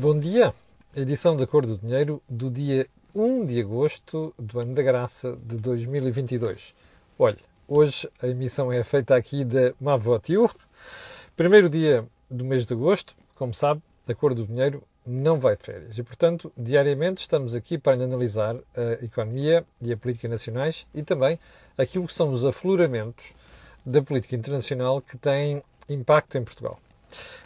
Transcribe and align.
Bom 0.00 0.16
dia, 0.16 0.54
edição 0.94 1.36
da 1.36 1.44
Cor 1.44 1.66
do 1.66 1.76
Dinheiro 1.76 2.22
do 2.28 2.48
dia 2.48 2.86
1 3.12 3.46
de 3.46 3.60
agosto 3.60 4.32
do 4.38 4.60
ano 4.60 4.72
da 4.72 4.80
graça 4.80 5.36
de 5.42 5.56
2022. 5.56 6.72
Olha, 7.18 7.38
hoje 7.66 8.08
a 8.22 8.28
emissão 8.28 8.72
é 8.72 8.84
feita 8.84 9.16
aqui 9.16 9.44
da 9.44 9.74
Mavotiu, 9.80 10.48
primeiro 11.36 11.68
dia 11.68 12.06
do 12.30 12.44
mês 12.44 12.64
de 12.64 12.74
agosto, 12.74 13.12
como 13.34 13.52
sabe, 13.52 13.82
a 14.06 14.14
Cor 14.14 14.36
do 14.36 14.46
Dinheiro 14.46 14.84
não 15.04 15.40
vai 15.40 15.56
de 15.56 15.64
férias 15.64 15.98
e, 15.98 16.02
portanto, 16.04 16.52
diariamente 16.56 17.22
estamos 17.22 17.52
aqui 17.52 17.76
para 17.76 18.00
analisar 18.00 18.54
a 18.76 19.04
economia 19.04 19.66
e 19.82 19.92
a 19.92 19.96
política 19.96 20.28
nacionais 20.28 20.86
e 20.94 21.02
também 21.02 21.40
aquilo 21.76 22.06
que 22.06 22.14
são 22.14 22.30
os 22.30 22.44
afloramentos 22.44 23.34
da 23.84 24.00
política 24.00 24.36
internacional 24.36 25.02
que 25.02 25.18
têm 25.18 25.60
impacto 25.88 26.38
em 26.38 26.44
Portugal. 26.44 26.78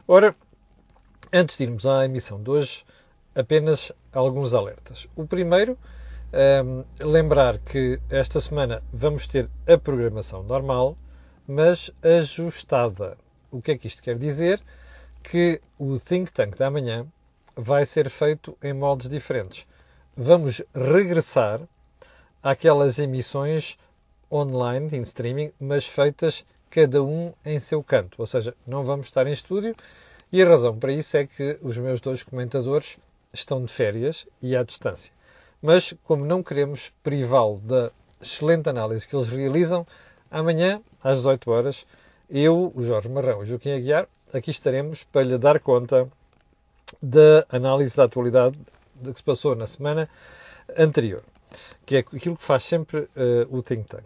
Ora, 0.06 0.36
Antes 1.34 1.56
de 1.56 1.64
irmos 1.64 1.86
à 1.86 2.04
emissão 2.04 2.42
de 2.42 2.50
hoje, 2.50 2.84
apenas 3.34 3.90
alguns 4.12 4.52
alertas. 4.52 5.08
O 5.16 5.26
primeiro, 5.26 5.78
um, 6.62 6.84
lembrar 7.02 7.56
que 7.56 7.98
esta 8.10 8.38
semana 8.38 8.82
vamos 8.92 9.26
ter 9.26 9.48
a 9.66 9.78
programação 9.78 10.42
normal, 10.42 10.94
mas 11.48 11.90
ajustada. 12.02 13.16
O 13.50 13.62
que 13.62 13.70
é 13.70 13.78
que 13.78 13.86
isto 13.86 14.02
quer 14.02 14.18
dizer? 14.18 14.60
Que 15.22 15.58
o 15.78 15.98
think 15.98 16.30
tank 16.30 16.54
da 16.58 16.70
manhã 16.70 17.06
vai 17.56 17.86
ser 17.86 18.10
feito 18.10 18.54
em 18.62 18.74
moldes 18.74 19.08
diferentes. 19.08 19.66
Vamos 20.14 20.60
regressar 20.74 21.62
àquelas 22.42 22.98
emissões 22.98 23.78
online, 24.30 24.90
em 24.92 25.00
streaming, 25.00 25.50
mas 25.58 25.86
feitas 25.86 26.44
cada 26.68 27.02
um 27.02 27.32
em 27.42 27.58
seu 27.58 27.82
canto. 27.82 28.16
Ou 28.18 28.26
seja, 28.26 28.54
não 28.66 28.84
vamos 28.84 29.06
estar 29.06 29.26
em 29.26 29.32
estúdio, 29.32 29.74
e 30.32 30.42
a 30.42 30.48
razão 30.48 30.78
para 30.78 30.92
isso 30.92 31.16
é 31.16 31.26
que 31.26 31.58
os 31.60 31.76
meus 31.76 32.00
dois 32.00 32.22
comentadores 32.22 32.98
estão 33.32 33.62
de 33.64 33.72
férias 33.72 34.26
e 34.40 34.56
à 34.56 34.62
distância. 34.62 35.12
Mas, 35.60 35.94
como 36.04 36.24
não 36.24 36.42
queremos 36.42 36.92
privá-lo 37.02 37.58
da 37.58 37.92
excelente 38.20 38.68
análise 38.68 39.06
que 39.06 39.14
eles 39.14 39.28
realizam, 39.28 39.86
amanhã, 40.30 40.80
às 41.02 41.18
18 41.18 41.50
horas, 41.50 41.86
eu, 42.30 42.72
o 42.74 42.82
Jorge 42.82 43.08
Marrão 43.08 43.40
e 43.40 43.42
o 43.42 43.46
Joaquim 43.46 43.72
Aguiar, 43.72 44.08
aqui 44.32 44.50
estaremos 44.50 45.04
para 45.04 45.22
lhe 45.22 45.36
dar 45.36 45.60
conta 45.60 46.08
da 47.00 47.46
análise 47.50 47.96
da 47.96 48.04
atualidade 48.04 48.58
que 49.02 49.14
se 49.14 49.22
passou 49.22 49.54
na 49.54 49.66
semana 49.66 50.08
anterior, 50.76 51.22
que 51.84 51.96
é 51.96 51.98
aquilo 51.98 52.36
que 52.36 52.42
faz 52.42 52.64
sempre 52.64 53.00
uh, 53.00 53.08
o 53.50 53.62
Think 53.62 53.88
Tank. 53.88 54.04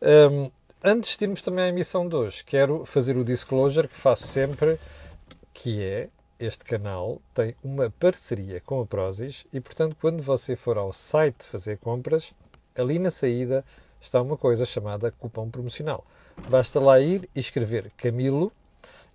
Um, 0.00 0.50
antes 0.82 1.16
de 1.16 1.24
irmos 1.24 1.42
também 1.42 1.64
à 1.64 1.68
emissão 1.68 2.08
de 2.08 2.14
hoje, 2.14 2.44
quero 2.44 2.84
fazer 2.86 3.16
o 3.16 3.24
disclosure 3.24 3.88
que 3.88 3.96
faço 3.96 4.26
sempre 4.26 4.78
que 5.52 5.82
é 5.82 6.08
este 6.38 6.64
canal 6.64 7.20
tem 7.34 7.54
uma 7.62 7.90
parceria 7.90 8.60
com 8.60 8.80
a 8.80 8.86
Prozis 8.86 9.46
e, 9.52 9.60
portanto, 9.60 9.96
quando 10.00 10.22
você 10.22 10.56
for 10.56 10.78
ao 10.78 10.92
site 10.92 11.44
fazer 11.44 11.76
compras, 11.78 12.32
ali 12.74 12.98
na 12.98 13.10
saída 13.10 13.64
está 14.00 14.22
uma 14.22 14.36
coisa 14.36 14.64
chamada 14.64 15.10
cupom 15.10 15.50
promocional. 15.50 16.04
Basta 16.48 16.80
lá 16.80 16.98
ir 16.98 17.28
e 17.34 17.40
escrever 17.40 17.90
Camilo 17.96 18.50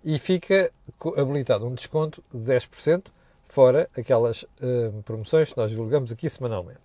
e 0.04 0.18
fica 0.18 0.70
habilitado 1.16 1.66
um 1.66 1.74
desconto 1.74 2.22
de 2.32 2.52
10%, 2.52 3.06
fora 3.48 3.88
aquelas 3.96 4.42
uh, 4.42 5.02
promoções 5.04 5.52
que 5.52 5.56
nós 5.56 5.70
divulgamos 5.70 6.12
aqui 6.12 6.28
semanalmente. 6.28 6.80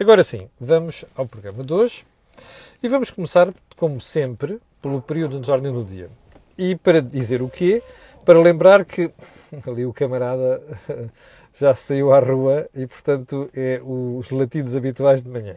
Agora 0.00 0.24
sim, 0.24 0.48
vamos 0.58 1.04
ao 1.14 1.26
programa 1.26 1.62
de 1.62 1.72
hoje 1.72 2.06
e 2.82 2.88
vamos 2.88 3.10
começar, 3.10 3.52
como 3.76 4.00
sempre, 4.00 4.58
pelo 4.80 5.02
período 5.02 5.40
de 5.40 5.50
ordem 5.50 5.72
do 5.72 5.84
dia. 5.84 6.10
E 6.56 6.76
para 6.76 7.02
dizer 7.02 7.42
o 7.42 7.48
quê, 7.48 7.82
para 8.26 8.40
lembrar 8.40 8.84
que 8.84 9.10
ali 9.66 9.86
o 9.86 9.92
camarada 9.92 10.60
já 11.54 11.72
saiu 11.74 12.12
à 12.12 12.18
rua 12.18 12.68
e, 12.74 12.84
portanto, 12.86 13.48
é 13.54 13.80
os 13.82 14.30
latidos 14.30 14.76
habituais 14.76 15.22
de 15.22 15.30
manhã. 15.30 15.54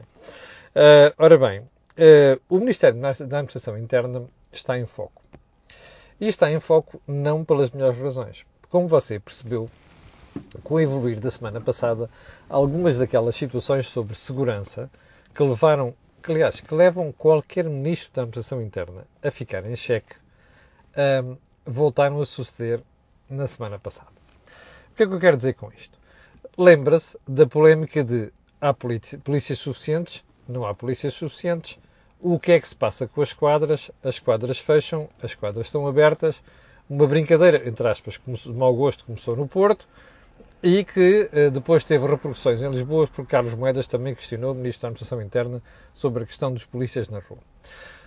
Uh, 0.75 1.12
ora 1.17 1.38
bem, 1.38 1.62
uh, 1.62 2.40
o 2.47 2.59
Ministério 2.59 3.02
da 3.02 3.09
Administração 3.09 3.75
Interna 3.75 4.24
está 4.53 4.78
em 4.78 4.85
foco. 4.85 5.22
E 6.22 6.28
está 6.28 6.52
em 6.52 6.59
foco 6.59 7.02
não 7.08 7.44
pelas 7.44 7.72
melhores 7.72 7.97
razões. 7.97 8.46
Como 8.69 8.88
você 8.88 9.19
percebeu, 9.19 9.68
com 10.63 10.75
o 10.75 10.79
evoluir 10.79 11.19
da 11.19 11.31
semana 11.31 11.59
passada, 11.59 12.08
algumas 12.47 13.00
daquelas 13.00 13.35
situações 13.35 13.88
sobre 13.88 14.16
segurança 14.16 14.91
que 15.34 15.41
levaram, 15.41 15.96
que, 16.22 16.31
aliás, 16.31 16.62
que 16.62 16.74
levam 16.75 17.12
qualquer 17.12 17.66
ministro 17.66 18.12
da 18.13 18.22
Administração 18.22 18.62
Interna 18.62 19.06
a 19.24 19.31
ficar 19.31 19.66
em 19.66 19.75
xeque, 19.75 20.13
uh, 20.94 21.35
voltaram 21.69 22.19
a 22.19 22.25
suceder 22.25 22.81
na 23.30 23.47
semana 23.47 23.78
passada. 23.78 24.09
O 24.91 24.96
que 24.96 25.03
é 25.03 25.07
que 25.07 25.13
eu 25.13 25.19
quero 25.19 25.38
dizer 25.38 25.53
com 25.53 25.72
isto? 25.72 25.97
Lembra-se 26.57 27.18
da 27.28 27.46
polémica 27.46 28.03
de 28.03 28.31
há 28.59 28.74
polícias 28.74 29.59
suficientes, 29.59 30.24
não 30.47 30.66
há 30.66 30.74
polícias 30.74 31.13
suficientes, 31.13 31.79
o 32.19 32.38
que 32.38 32.52
é 32.52 32.59
que 32.59 32.68
se 32.68 32.75
passa 32.75 33.08
com 33.08 33.22
as 33.22 33.31
quadras? 33.31 33.91
As 34.03 34.19
quadras 34.19 34.59
fecham, 34.59 35.08
as 35.24 35.35
quadras 35.35 35.68
estão 35.68 35.88
abertas, 35.88 36.41
uma 36.90 37.08
brincadeira, 37.08 37.68
entre 37.69 37.88
aspas, 37.88 38.19
de 38.25 38.52
mau 38.52 38.74
gosto 38.75 39.06
começou 39.06 39.35
no 39.35 39.47
Porto 39.47 39.88
e 40.62 40.84
que 40.84 41.29
eh, 41.31 41.50
depois 41.50 41.84
teve 41.85 42.06
repercussões 42.06 42.62
em 42.62 42.69
Lisboa, 42.69 43.08
porque 43.08 43.31
Carlos 43.31 43.53
Moedas 43.53 43.88
também 43.88 44.13
questionou 44.13 44.52
o 44.52 44.56
Ministro 44.56 44.81
da 44.81 44.88
Administração 44.90 45.22
Interna 45.22 45.63
sobre 45.94 46.24
a 46.24 46.25
questão 46.25 46.52
dos 46.52 46.66
polícias 46.66 47.08
na 47.08 47.19
rua. 47.19 47.40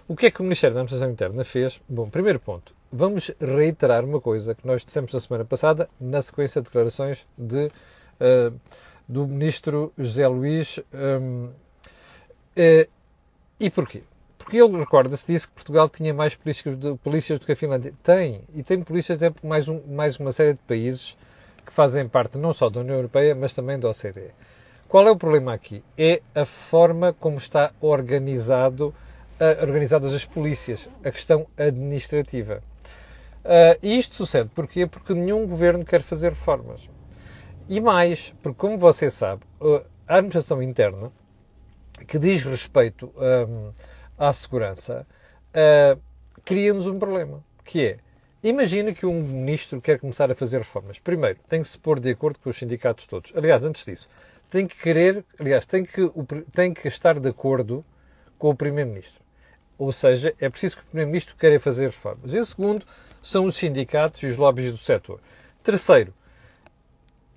O 0.06 0.14
que 0.14 0.26
é 0.26 0.30
que 0.30 0.40
o 0.40 0.42
Ministério 0.42 0.74
da 0.74 0.80
Administração 0.80 1.10
Interna 1.10 1.44
fez? 1.44 1.80
Bom, 1.88 2.10
primeiro 2.10 2.38
ponto, 2.38 2.74
vamos 2.92 3.30
reiterar 3.40 4.04
uma 4.04 4.20
coisa 4.20 4.54
que 4.54 4.66
nós 4.66 4.84
dissemos 4.84 5.12
na 5.12 5.20
semana 5.20 5.44
passada, 5.44 5.88
na 5.98 6.20
sequência 6.20 6.60
de 6.60 6.66
declarações 6.66 7.26
de, 7.38 7.66
uh, 7.66 8.60
do 9.08 9.26
Ministro 9.26 9.92
José 9.96 10.28
Luís. 10.28 10.78
Um, 10.92 11.46
uh, 11.46 11.52
eh, 12.54 12.88
e 13.58 13.70
porquê? 13.70 14.02
Porque 14.36 14.58
ele, 14.58 14.76
recorda-se, 14.78 15.26
disse 15.26 15.48
que 15.48 15.54
Portugal 15.54 15.88
tinha 15.88 16.12
mais 16.12 16.34
polícias 16.34 16.76
do, 16.76 16.96
polícias 16.98 17.38
do 17.38 17.46
que 17.46 17.52
a 17.52 17.56
Finlândia. 17.56 17.94
Tem, 18.02 18.42
e 18.54 18.62
tem 18.62 18.82
polícias 18.82 19.22
até 19.22 19.34
mais, 19.46 19.68
um, 19.68 19.80
mais 19.88 20.18
uma 20.18 20.32
série 20.32 20.52
de 20.52 20.60
países 20.60 21.16
que 21.64 21.72
fazem 21.72 22.06
parte 22.08 22.36
não 22.36 22.52
só 22.52 22.68
da 22.68 22.80
União 22.80 22.96
Europeia, 22.96 23.34
mas 23.34 23.52
também 23.52 23.78
da 23.78 23.88
OCDE. 23.88 24.32
Qual 24.88 25.06
é 25.06 25.10
o 25.10 25.16
problema 25.16 25.54
aqui? 25.54 25.82
É 25.96 26.20
a 26.34 26.44
forma 26.44 27.14
como 27.14 27.38
está 27.38 27.72
organizado 27.80 28.94
organizadas 29.60 30.14
as 30.14 30.24
polícias, 30.24 30.88
a 31.04 31.10
questão 31.10 31.46
administrativa. 31.56 32.62
Uh, 33.44 33.78
e 33.82 33.98
isto 33.98 34.14
sucede 34.14 34.50
porquê? 34.54 34.86
Porque 34.86 35.14
nenhum 35.14 35.46
governo 35.46 35.84
quer 35.84 36.02
fazer 36.02 36.30
reformas. 36.30 36.88
E 37.68 37.80
mais, 37.80 38.32
porque 38.42 38.58
como 38.58 38.78
você 38.78 39.10
sabe, 39.10 39.42
a 40.06 40.16
administração 40.16 40.62
interna, 40.62 41.10
que 42.06 42.18
diz 42.18 42.42
respeito 42.42 43.12
um, 43.16 43.72
à 44.18 44.32
segurança, 44.32 45.06
uh, 45.50 46.00
cria-nos 46.44 46.86
um 46.86 46.98
problema, 46.98 47.42
que 47.64 47.82
é, 47.82 47.98
imagina 48.42 48.92
que 48.92 49.06
um 49.06 49.22
ministro 49.22 49.80
quer 49.80 49.98
começar 49.98 50.30
a 50.30 50.34
fazer 50.34 50.58
reformas. 50.58 50.98
Primeiro, 50.98 51.38
tem 51.48 51.62
que 51.62 51.68
se 51.68 51.78
pôr 51.78 51.98
de 51.98 52.10
acordo 52.10 52.38
com 52.40 52.50
os 52.50 52.56
sindicatos 52.56 53.06
todos. 53.06 53.32
Aliás, 53.34 53.64
antes 53.64 53.84
disso, 53.84 54.08
tem 54.50 54.66
que 54.66 54.76
querer, 54.76 55.24
aliás, 55.38 55.66
tem 55.66 55.84
que, 55.84 56.10
tem 56.52 56.74
que 56.74 56.86
estar 56.86 57.18
de 57.18 57.28
acordo 57.28 57.84
com 58.38 58.50
o 58.50 58.54
primeiro-ministro. 58.54 59.22
Ou 59.78 59.90
seja, 59.92 60.34
é 60.38 60.48
preciso 60.48 60.76
que 60.76 60.82
o 60.82 60.86
Primeiro-Ministro 60.86 61.34
queira 61.36 61.58
fazer 61.58 61.86
reformas. 61.86 62.32
E 62.34 62.44
segundo, 62.44 62.84
são 63.22 63.44
os 63.44 63.56
sindicatos 63.56 64.22
e 64.22 64.26
os 64.26 64.36
lobbies 64.36 64.72
do 64.72 64.78
setor. 64.78 65.20
Terceiro, 65.62 66.12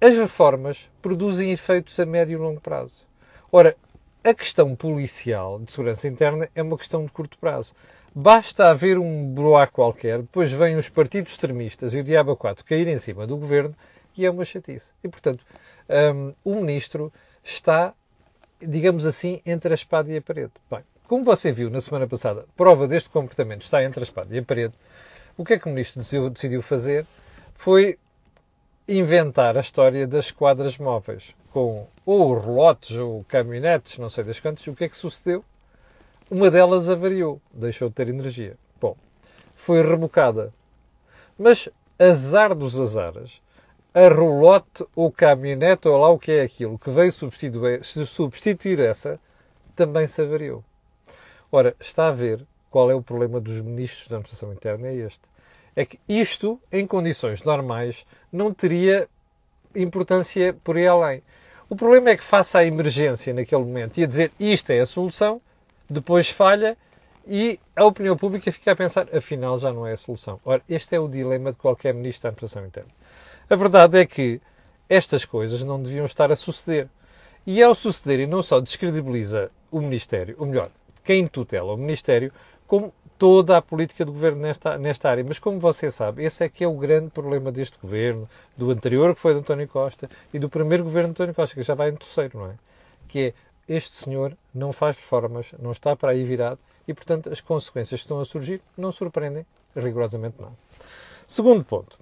as 0.02 0.16
reformas 0.16 0.90
produzem 1.02 1.52
efeitos 1.52 2.00
a 2.00 2.06
médio 2.06 2.34
e 2.34 2.42
longo 2.42 2.60
prazo. 2.60 3.04
Ora, 3.52 3.78
a 4.24 4.34
questão 4.34 4.76
policial 4.76 5.60
de 5.60 5.72
segurança 5.72 6.08
interna 6.08 6.50
é 6.56 6.62
uma 6.62 6.78
questão 6.78 7.06
de 7.06 7.12
curto 7.12 7.38
prazo. 7.38 7.74
Basta 8.14 8.70
haver 8.70 8.98
um 8.98 9.34
broá 9.34 9.68
qualquer, 9.68 10.22
depois 10.22 10.52
vêm 10.52 10.76
os 10.76 10.90
partidos 10.90 11.34
extremistas 11.34 11.94
e 11.94 12.00
o 12.00 12.04
diabo 12.04 12.36
4 12.36 12.66
cair 12.66 12.88
em 12.88 12.98
cima 12.98 13.28
do 13.28 13.38
governo 13.38 13.76
e 14.18 14.26
é 14.26 14.32
uma 14.32 14.46
chatice. 14.46 14.92
E, 15.04 15.08
portanto, 15.08 15.46
um, 15.90 16.34
o 16.44 16.56
ministro 16.56 17.12
está, 17.44 17.94
digamos 18.60 19.06
assim, 19.06 19.42
entre 19.46 19.72
a 19.72 19.76
espada 19.76 20.12
e 20.12 20.18
a 20.18 20.22
parede. 20.22 20.54
Bem, 20.72 20.82
como 21.08 21.24
você 21.24 21.52
viu 21.52 21.70
na 21.70 21.82
semana 21.82 22.08
passada, 22.08 22.46
prova 22.56 22.88
deste 22.88 23.10
comportamento 23.10 23.62
está 23.62 23.84
entre 23.84 24.00
a 24.00 24.04
espada 24.04 24.34
e 24.34 24.40
a 24.40 24.44
parede. 24.44 24.74
O 25.38 25.44
que 25.44 25.54
é 25.54 25.60
que 25.60 25.68
o 25.68 25.70
ministro 25.70 26.02
decidiu 26.30 26.62
fazer 26.62 27.06
foi 27.56 27.98
inventar 28.88 29.58
a 29.58 29.60
história 29.60 30.08
das 30.08 30.32
quadras 30.32 30.78
móveis, 30.78 31.36
com 31.52 31.88
ou 32.06 32.40
relotes 32.40 32.98
ou 32.98 33.24
caminhonetes, 33.26 33.98
não 33.98 34.10
sei 34.10 34.24
das 34.24 34.40
quantas. 34.40 34.66
O 34.68 34.76
que 34.76 34.86
é 34.86 34.90
que 34.90 34.96
sucedeu? 34.96 35.44
Uma 36.30 36.50
delas 36.50 36.88
avariou, 36.90 37.42
deixou 37.54 37.90
de 37.90 37.96
ter 37.96 38.08
energia. 38.08 38.56
Bom, 38.80 38.96
foi 39.56 39.82
rebocada. 39.82 40.54
Mas, 41.38 41.68
azar 42.00 42.56
dos 42.56 42.80
azares, 42.80 43.42
a 43.94 44.08
rolote 44.08 44.86
ou 44.96 45.12
caminhonete, 45.12 45.88
ou 45.88 45.98
lá 45.98 46.10
o 46.10 46.20
que 46.20 46.32
é 46.32 46.42
aquilo, 46.44 46.80
que 46.80 46.90
veio 46.90 47.12
substituir, 47.12 47.84
substituir 47.84 48.80
essa, 48.80 49.20
também 49.76 50.08
se 50.08 50.22
avariou. 50.22 50.64
Ora, 51.52 51.76
está 51.80 52.08
a 52.08 52.12
ver 52.12 52.46
qual 52.76 52.92
é 52.92 52.94
o 52.94 53.02
problema 53.02 53.40
dos 53.40 53.62
ministros 53.62 54.10
da 54.10 54.18
administração 54.18 54.52
interna? 54.52 54.90
É 54.90 54.96
este. 54.96 55.22
É 55.78 55.86
que 55.86 55.98
isto, 56.10 56.60
em 56.70 56.86
condições 56.86 57.42
normais, 57.42 58.06
não 58.30 58.54
teria 58.54 59.08
importância 59.74 60.54
por 60.62 60.76
aí 60.76 60.86
além. 60.86 61.24
O 61.70 61.76
problema 61.78 62.10
é 62.10 62.18
que, 62.18 62.24
face 62.26 62.58
à 62.58 62.66
emergência 62.66 63.34
naquele 63.34 63.64
momento 63.64 63.98
e 63.98 64.04
a 64.04 64.06
dizer 64.06 64.30
isto 64.38 64.72
é 64.72 64.82
a 64.82 64.86
solução, 64.86 65.40
depois 65.90 66.30
falha 66.30 66.78
e 67.26 67.58
a 67.74 67.86
opinião 67.86 68.18
pública 68.18 68.52
fica 68.52 68.74
a 68.74 68.76
pensar, 68.76 69.08
afinal 69.16 69.58
já 69.58 69.72
não 69.72 69.88
é 69.88 69.94
a 69.94 69.98
solução. 69.98 70.42
Ora, 70.44 70.62
este 70.68 70.98
é 70.98 71.00
o 71.00 71.08
dilema 71.08 71.54
de 71.54 71.58
qualquer 71.58 71.94
ministro 71.94 72.24
da 72.24 72.30
Administração 72.32 72.68
Interna. 72.68 72.92
A 73.50 73.56
verdade 73.56 74.00
é 74.00 74.06
que 74.06 74.42
estas 74.90 75.24
coisas 75.24 75.64
não 75.64 75.82
deviam 75.82 76.06
estar 76.06 76.30
a 76.30 76.36
suceder. 76.36 76.90
E 77.48 77.64
ao 77.64 77.74
sucederem, 77.74 78.28
não 78.28 78.44
só 78.44 78.60
descredibiliza 78.60 79.50
o 79.72 79.80
Ministério, 79.80 80.36
ou 80.38 80.46
melhor, 80.46 80.70
quem 81.06 81.28
tutela 81.28 81.72
o 81.72 81.78
Ministério, 81.78 82.34
como 82.68 82.94
toda 83.18 83.58
a 83.58 83.62
política 83.62 84.04
do 84.04 84.12
governo 84.12 84.42
nesta, 84.42 84.78
nesta 84.78 85.10
área. 85.10 85.24
Mas 85.24 85.40
como 85.40 85.60
você 85.60 85.90
sabe, 85.90 86.24
esse 86.24 86.44
é 86.44 86.50
que 86.50 86.64
é 86.64 86.68
o 86.68 86.76
grande 86.76 87.10
problema 87.10 87.52
deste 87.52 87.78
governo, 87.80 88.30
do 88.58 88.72
anterior, 88.72 89.14
que 89.14 89.20
foi 89.20 89.34
de 89.34 89.40
António 89.40 89.68
Costa, 89.68 90.10
e 90.34 90.40
do 90.40 90.50
primeiro 90.50 90.84
governo 90.84 91.10
de 91.10 91.12
António 91.14 91.36
Costa, 91.36 91.56
que 91.56 91.62
já 91.62 91.74
vai 91.74 91.90
em 91.90 91.96
terceiro, 91.96 92.40
não 92.40 92.48
é? 92.48 92.56
Que 93.08 93.20
é, 93.20 93.34
este 93.68 93.96
senhor 93.96 94.38
não 94.54 94.72
faz 94.72 94.96
reformas, 94.96 95.54
não 95.60 95.72
está 95.72 95.96
para 95.96 96.12
aí 96.12 96.24
virado, 96.24 96.60
e, 96.88 96.94
portanto, 96.94 97.30
as 97.30 97.42
consequências 97.42 98.00
que 98.00 98.06
estão 98.06 98.20
a 98.20 98.26
surgir 98.26 98.62
não 98.78 98.92
surpreendem 98.92 99.46
rigorosamente 99.76 100.36
nada. 100.40 100.54
Segundo 101.28 101.64
ponto. 101.64 101.98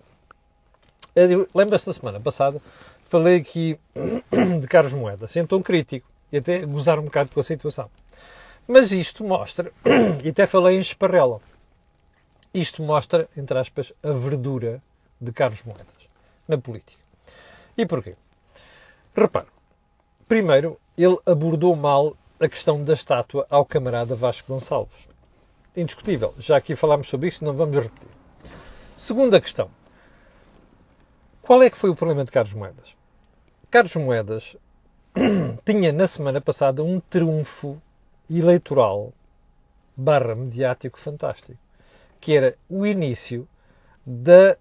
Lembra-se 1.53 1.85
da 1.85 1.93
semana 1.93 2.19
passada, 2.19 2.59
falei 3.07 3.37
aqui 3.37 3.79
de 4.59 4.67
Carlos 4.67 4.93
Moedas, 4.93 5.33
tom 5.47 5.61
crítico, 5.61 6.07
e 6.31 6.37
até 6.37 6.65
gozar 6.65 6.99
um 6.99 7.03
bocado 7.03 7.29
com 7.31 7.39
a 7.39 7.43
situação. 7.43 7.89
Mas 8.67 8.91
isto 8.91 9.23
mostra, 9.23 9.71
e 10.23 10.29
até 10.29 10.47
falei 10.47 10.77
em 10.77 10.81
esparrela, 10.81 11.41
isto 12.53 12.81
mostra, 12.81 13.27
entre 13.35 13.57
aspas, 13.57 13.91
a 14.01 14.11
verdura 14.11 14.81
de 15.19 15.33
Carlos 15.33 15.63
Moedas 15.63 16.09
na 16.47 16.57
política. 16.57 17.01
E 17.77 17.85
porquê? 17.85 18.15
Repare, 19.15 19.47
primeiro, 20.27 20.79
ele 20.97 21.17
abordou 21.25 21.75
mal 21.75 22.15
a 22.39 22.47
questão 22.47 22.83
da 22.83 22.93
estátua 22.93 23.45
ao 23.49 23.65
camarada 23.65 24.15
Vasco 24.15 24.53
Gonçalves. 24.53 25.07
Indiscutível, 25.75 26.33
já 26.37 26.57
aqui 26.57 26.75
falámos 26.75 27.07
sobre 27.07 27.27
isto, 27.27 27.43
não 27.43 27.55
vamos 27.55 27.77
repetir. 27.77 28.09
Segunda 28.95 29.41
questão. 29.41 29.69
Qual 31.41 31.61
é 31.61 31.69
que 31.69 31.77
foi 31.77 31.89
o 31.89 31.95
problema 31.95 32.23
de 32.23 32.31
Carlos 32.31 32.53
Moedas? 32.53 32.95
Carlos 33.69 33.95
Moedas 33.95 34.55
tinha 35.65 35.91
na 35.91 36.07
semana 36.07 36.39
passada 36.39 36.83
um 36.83 36.99
triunfo 36.99 37.81
eleitoral 38.39 39.13
barra 39.95 40.35
mediático 40.35 40.99
fantástico, 40.99 41.57
que 42.19 42.35
era 42.35 42.55
o 42.69 42.85
início 42.85 43.47
da 44.05 44.57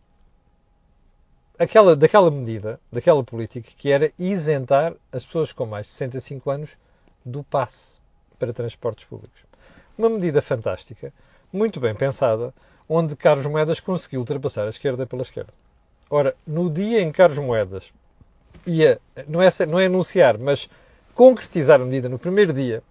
aquela, 1.59 1.95
daquela 1.95 2.31
medida, 2.31 2.81
daquela 2.91 3.23
política, 3.23 3.71
que 3.77 3.91
era 3.91 4.13
isentar 4.19 4.95
as 5.13 5.25
pessoas 5.25 5.53
com 5.53 5.67
mais 5.67 5.87
de 5.87 5.93
65 5.93 6.51
anos 6.51 6.71
do 7.25 7.43
passe 7.45 7.97
para 8.39 8.53
transportes 8.53 9.05
públicos. 9.05 9.41
Uma 9.97 10.09
medida 10.09 10.43
fantástica, 10.43 11.13
muito 11.53 11.79
bem 11.79 11.95
pensada, 11.95 12.53
onde 12.89 13.15
Carlos 13.15 13.47
Moedas 13.47 13.81
conseguiu 13.81 14.21
ultrapassar 14.21 14.67
a 14.67 14.71
esquerda 14.71 15.07
pela 15.07 15.23
esquerda. 15.23 15.53
Ora, 16.11 16.35
no 16.47 16.69
dia 16.69 17.01
em 17.01 17.11
que 17.11 17.17
Carlos 17.17 17.39
Moedas 17.39 17.93
ia, 18.67 19.01
não 19.29 19.41
é, 19.41 19.51
não 19.67 19.79
é 19.79 19.87
anunciar, 19.87 20.37
mas 20.37 20.69
concretizar 21.15 21.81
a 21.81 21.85
medida 21.85 22.09
no 22.09 22.19
primeiro 22.19 22.53
dia, 22.53 22.83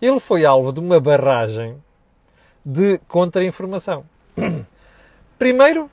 ele 0.00 0.20
foi 0.20 0.44
alvo 0.44 0.72
de 0.72 0.80
uma 0.80 1.00
barragem 1.00 1.82
de 2.64 2.98
contra-informação. 3.08 4.04
Primeiro, 5.38 5.90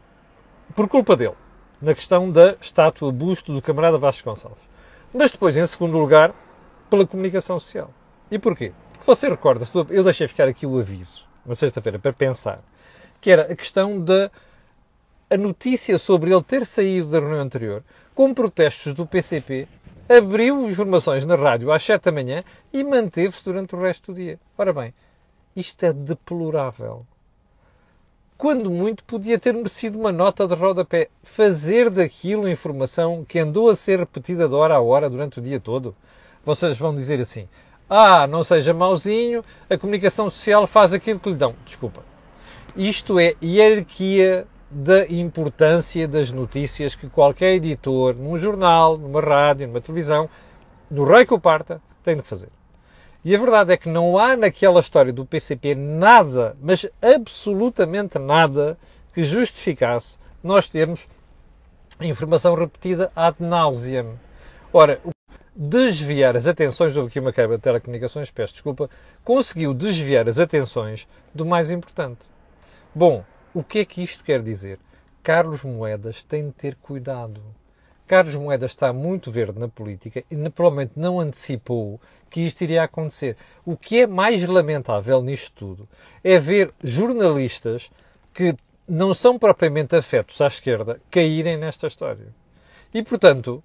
por 0.76 0.88
culpa 0.88 1.16
dele, 1.16 1.36
na 1.82 1.94
questão 1.94 2.30
da 2.32 2.56
estátua 2.62 3.12
busto 3.12 3.54
do 3.54 3.62
camarada 3.62 3.98
Vasco 3.98 4.30
Gonçalves. 4.30 4.64
Mas 5.14 5.32
depois, 5.32 5.58
em 5.58 5.66
segundo 5.66 5.98
lugar, 5.98 6.34
pela 6.90 7.06
comunicação 7.06 7.60
social. 7.60 7.92
E 8.30 8.40
porquê? 8.40 8.72
Porque 8.94 9.06
você 9.06 9.30
recorda-se, 9.30 9.76
eu 9.76 10.04
deixei 10.04 10.28
ficar 10.28 10.48
aqui 10.48 10.66
o 10.66 10.80
aviso, 10.80 11.26
na 11.46 11.56
sexta-feira, 11.56 12.00
para 12.00 12.14
pensar, 12.14 12.60
que 13.20 13.30
era 13.30 13.52
a 13.52 13.56
questão 13.56 14.00
da 14.00 14.32
a 15.30 15.38
notícia 15.38 15.98
sobre 15.98 16.34
ele 16.34 16.44
ter 16.44 16.66
saído 16.66 17.10
da 17.10 17.20
reunião 17.20 17.40
anterior, 17.40 17.82
com 18.14 18.34
protestos 18.34 18.94
do 18.94 19.06
PCP, 19.06 19.66
abriu 20.18 20.70
informações 20.70 21.26
na 21.26 21.36
rádio 21.36 21.72
às 21.72 21.84
7 21.84 22.04
da 22.04 22.12
manhã 22.12 22.44
e 22.72 22.84
manteve-se 22.84 23.44
durante 23.44 23.76
o 23.76 23.82
resto 23.82 24.12
do 24.12 24.16
dia. 24.16 24.40
Ora 24.58 24.74
bem, 24.74 24.94
isto 25.56 25.84
é 25.86 25.94
deplorável. 25.94 27.06
Quando 28.38 28.72
muito 28.72 29.04
podia 29.04 29.38
ter 29.38 29.54
merecido 29.54 30.00
uma 30.00 30.12
nota 30.12 30.48
de 30.48 30.56
rodapé. 30.56 31.10
Fazer 31.22 31.92
daquilo 31.92 32.50
informação 32.50 33.24
que 33.24 33.38
andou 33.38 33.70
a 33.70 33.76
ser 33.76 34.00
repetida 34.00 34.50
de 34.50 34.56
hora 34.56 34.76
a 34.76 34.82
hora 34.82 35.10
durante 35.10 35.38
o 35.38 35.42
dia 35.42 35.60
todo. 35.60 35.96
Vocês 36.44 36.78
vão 36.80 36.96
dizer 36.96 37.20
assim: 37.20 37.48
ah, 37.88 38.26
não 38.26 38.44
seja 38.44 38.74
mauzinho, 38.74 39.46
a 39.70 39.78
comunicação 39.78 40.30
social 40.30 40.66
faz 40.66 40.92
aquilo 40.92 41.20
que 41.20 41.30
lhe 41.30 41.36
dão. 41.36 41.54
Desculpa. 41.66 42.04
Isto 42.76 43.20
é 43.20 43.36
hierarquia 43.44 44.48
da 44.72 45.06
importância 45.08 46.08
das 46.08 46.32
notícias 46.32 46.96
que 46.96 47.10
qualquer 47.10 47.56
editor, 47.56 48.16
num 48.16 48.38
jornal, 48.38 48.98
numa 48.98 49.20
rádio, 49.20 49.68
numa 49.68 49.82
televisão, 49.82 50.30
no 50.90 51.04
rei 51.04 51.26
que 51.26 51.34
o 51.34 51.40
parta, 51.40 51.82
tem 52.02 52.16
de 52.16 52.22
fazer. 52.22 52.50
E 53.24 53.36
a 53.36 53.38
verdade 53.38 53.74
é 53.74 53.78
que 53.78 53.90
não 53.90 54.18
há 54.18 54.36
naquela 54.36 54.80
história 54.80 55.12
do 55.14 55.26
PCP 55.26 55.76
nada, 55.76 56.56
mas 56.62 56.88
absolutamente 57.02 58.18
nada, 58.18 58.78
que 59.14 59.24
justificasse 59.24 60.18
nós 60.42 60.70
termos 60.70 61.08
informação 62.00 62.56
repetida 62.56 63.12
ad 63.16 63.38
nauseam. 63.40 64.18
Ora, 64.74 65.00
desviar 65.56 66.36
as 66.36 66.48
atenções, 66.48 66.96
houve 66.96 67.10
aqui 67.10 67.20
uma 67.20 67.34
quebra 67.34 67.58
de 67.58 67.62
telecomunicações, 67.62 68.32
peço 68.32 68.54
desculpa, 68.54 68.90
conseguiu 69.24 69.74
desviar 69.74 70.28
as 70.28 70.40
atenções 70.40 71.08
do 71.36 71.46
mais 71.46 71.70
importante. 71.70 72.22
Bom, 72.96 73.24
o 73.54 73.64
que 73.64 73.80
é 73.80 73.86
que 73.86 74.02
isto 74.02 74.24
quer 74.24 74.42
dizer? 74.42 74.80
Carlos 75.24 75.64
Moedas 75.64 76.24
tem 76.24 76.48
de 76.48 76.54
ter 76.54 76.76
cuidado. 76.76 77.42
Carlos 78.08 78.36
Moedas 78.36 78.72
está 78.72 78.92
muito 78.92 79.32
verde 79.32 79.60
na 79.60 79.68
política 79.68 80.24
e 80.30 80.50
provavelmente 80.50 80.94
não 80.96 81.20
antecipou 81.20 82.00
que 82.30 82.42
isto 82.42 82.62
iria 82.62 82.84
acontecer. 82.84 83.38
O 83.66 83.78
que 83.78 84.02
é 84.02 84.08
mais 84.08 84.46
lamentável 84.48 85.22
nisto 85.22 85.54
tudo 85.54 85.88
é 86.24 86.40
ver 86.40 86.74
jornalistas 86.84 87.92
que 88.34 88.56
não 88.88 89.14
são 89.14 89.38
propriamente 89.38 89.96
afetos 89.96 90.40
à 90.42 90.48
esquerda 90.48 91.00
caírem 91.10 91.58
nesta 91.58 91.88
história. 91.88 92.28
E, 92.94 93.04
portanto, 93.04 93.64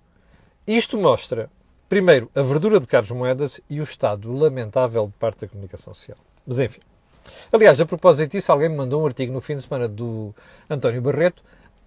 isto 0.67 0.99
mostra, 0.99 1.51
primeiro, 1.89 2.31
a 2.35 2.43
verdura 2.43 2.79
de 2.79 2.87
Carlos 2.87 3.11
Moedas 3.11 3.61
e 3.69 3.81
o 3.81 3.85
estado 3.85 4.33
lamentável 4.33 5.07
de 5.07 5.15
parte 5.15 5.41
da 5.41 5.49
comunicação 5.49 5.95
social. 5.95 6.19
Mas, 6.47 6.61
enfim. 6.61 6.81
Aliás, 7.53 7.81
a 7.81 7.87
propósito 7.87 8.33
disso, 8.33 8.51
alguém 8.53 8.69
me 8.69 8.77
mandou 8.77 9.03
um 9.03 9.07
artigo 9.07 9.33
no 9.33 9.41
fim 9.41 9.57
de 9.57 9.63
semana 9.63 9.89
do 9.89 10.35
António 10.69 11.01
Barreto 11.01 11.43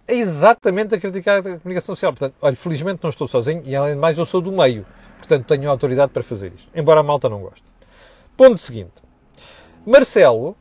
exatamente 0.09 0.95
a 0.95 0.99
criticar 0.99 1.37
a 1.37 1.41
comunicação 1.43 1.95
social. 1.95 2.11
Portanto, 2.11 2.35
olha, 2.41 2.55
felizmente 2.55 2.99
não 3.03 3.09
estou 3.09 3.27
sozinho 3.27 3.61
e, 3.65 3.75
além 3.75 3.93
de 3.93 3.99
mais, 3.99 4.17
eu 4.17 4.25
sou 4.25 4.41
do 4.41 4.51
meio. 4.51 4.85
Portanto, 5.17 5.45
tenho 5.45 5.69
autoridade 5.69 6.11
para 6.11 6.23
fazer 6.23 6.51
isto. 6.55 6.69
Embora 6.73 7.01
a 7.01 7.03
malta 7.03 7.29
não 7.29 7.41
goste. 7.41 7.63
Ponto 8.35 8.57
seguinte. 8.57 8.93
Marcelo, 9.85 10.57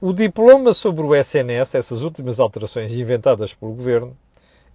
o 0.00 0.12
diploma 0.12 0.74
sobre 0.74 1.04
o 1.04 1.14
SNS, 1.14 1.74
essas 1.74 2.02
últimas 2.02 2.38
alterações 2.38 2.92
inventadas 2.92 3.54
pelo 3.54 3.72
Governo, 3.72 4.16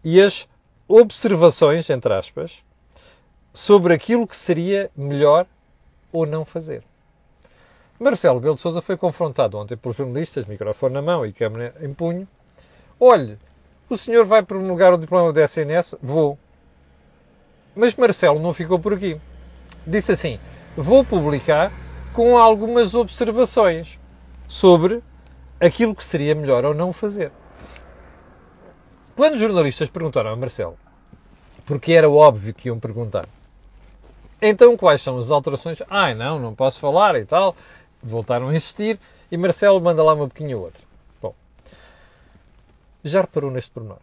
e 0.03 0.21
as 0.21 0.47
observações, 0.87 1.89
entre 1.89 2.13
aspas, 2.13 2.63
sobre 3.53 3.93
aquilo 3.93 4.27
que 4.27 4.37
seria 4.37 4.89
melhor 4.95 5.45
ou 6.11 6.25
não 6.25 6.45
fazer. 6.45 6.83
Marcelo 7.97 8.41
Belo 8.41 8.55
de 8.55 8.61
Souza 8.61 8.81
foi 8.81 8.97
confrontado 8.97 9.57
ontem 9.57 9.77
por 9.77 9.93
jornalistas, 9.93 10.45
microfone 10.45 10.93
na 10.93 11.01
mão 11.01 11.25
e 11.25 11.31
câmera 11.31 11.73
em 11.79 11.93
punho. 11.93 12.27
Olhe, 12.99 13.37
o 13.89 13.97
senhor 13.97 14.25
vai 14.25 14.43
promulgar 14.43 14.93
o 14.93 14.97
diploma 14.97 15.31
da 15.31 15.43
SNS? 15.43 15.95
Vou. 16.01 16.37
Mas 17.73 17.95
Marcelo 17.95 18.39
não 18.39 18.51
ficou 18.51 18.79
por 18.79 18.93
aqui. 18.93 19.19
Disse 19.87 20.11
assim: 20.11 20.39
vou 20.75 21.05
publicar 21.05 21.71
com 22.11 22.37
algumas 22.37 22.93
observações 22.93 23.97
sobre 24.45 25.01
aquilo 25.59 25.95
que 25.95 26.03
seria 26.03 26.35
melhor 26.35 26.65
ou 26.65 26.73
não 26.73 26.91
fazer. 26.91 27.31
Quando 29.15 29.35
os 29.35 29.39
jornalistas 29.39 29.89
perguntaram 29.89 30.31
a 30.31 30.35
Marcelo, 30.35 30.77
porque 31.65 31.93
era 31.93 32.09
óbvio 32.09 32.53
que 32.53 32.67
iam 32.67 32.77
perguntar, 32.77 33.25
então 34.41 34.75
quais 34.75 35.01
são 35.01 35.17
as 35.17 35.31
alterações? 35.31 35.81
Ai 35.89 36.13
não, 36.13 36.37
não 36.39 36.53
posso 36.53 36.79
falar 36.79 37.15
e 37.15 37.25
tal 37.25 37.55
voltaram 38.05 38.49
a 38.49 38.55
insistir 38.55 38.99
e 39.31 39.37
Marcelo 39.37 39.81
manda 39.81 40.03
lá 40.03 40.13
uma 40.13 40.27
pequena 40.27 40.55
outra. 40.55 40.83
Bom, 41.21 41.33
já 43.03 43.21
reparou 43.21 43.51
neste 43.51 43.71
pormenor? 43.71 43.99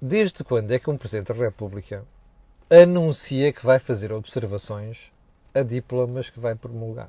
Desde 0.00 0.44
quando 0.44 0.70
é 0.70 0.78
que 0.78 0.90
um 0.90 0.96
Presidente 0.96 1.32
da 1.32 1.44
República 1.44 2.04
anuncia 2.70 3.52
que 3.52 3.64
vai 3.64 3.78
fazer 3.78 4.12
observações 4.12 5.10
a 5.54 5.62
diplomas 5.62 6.30
que 6.30 6.38
vai 6.38 6.54
promulgar? 6.54 7.08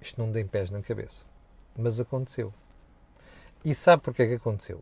Isto 0.00 0.20
não 0.20 0.32
tem 0.32 0.46
pés 0.46 0.70
na 0.70 0.80
cabeça. 0.80 1.22
Mas 1.76 1.98
aconteceu. 1.98 2.54
E 3.64 3.74
sabe 3.74 4.02
porquê 4.02 4.26
que 4.26 4.34
aconteceu? 4.34 4.80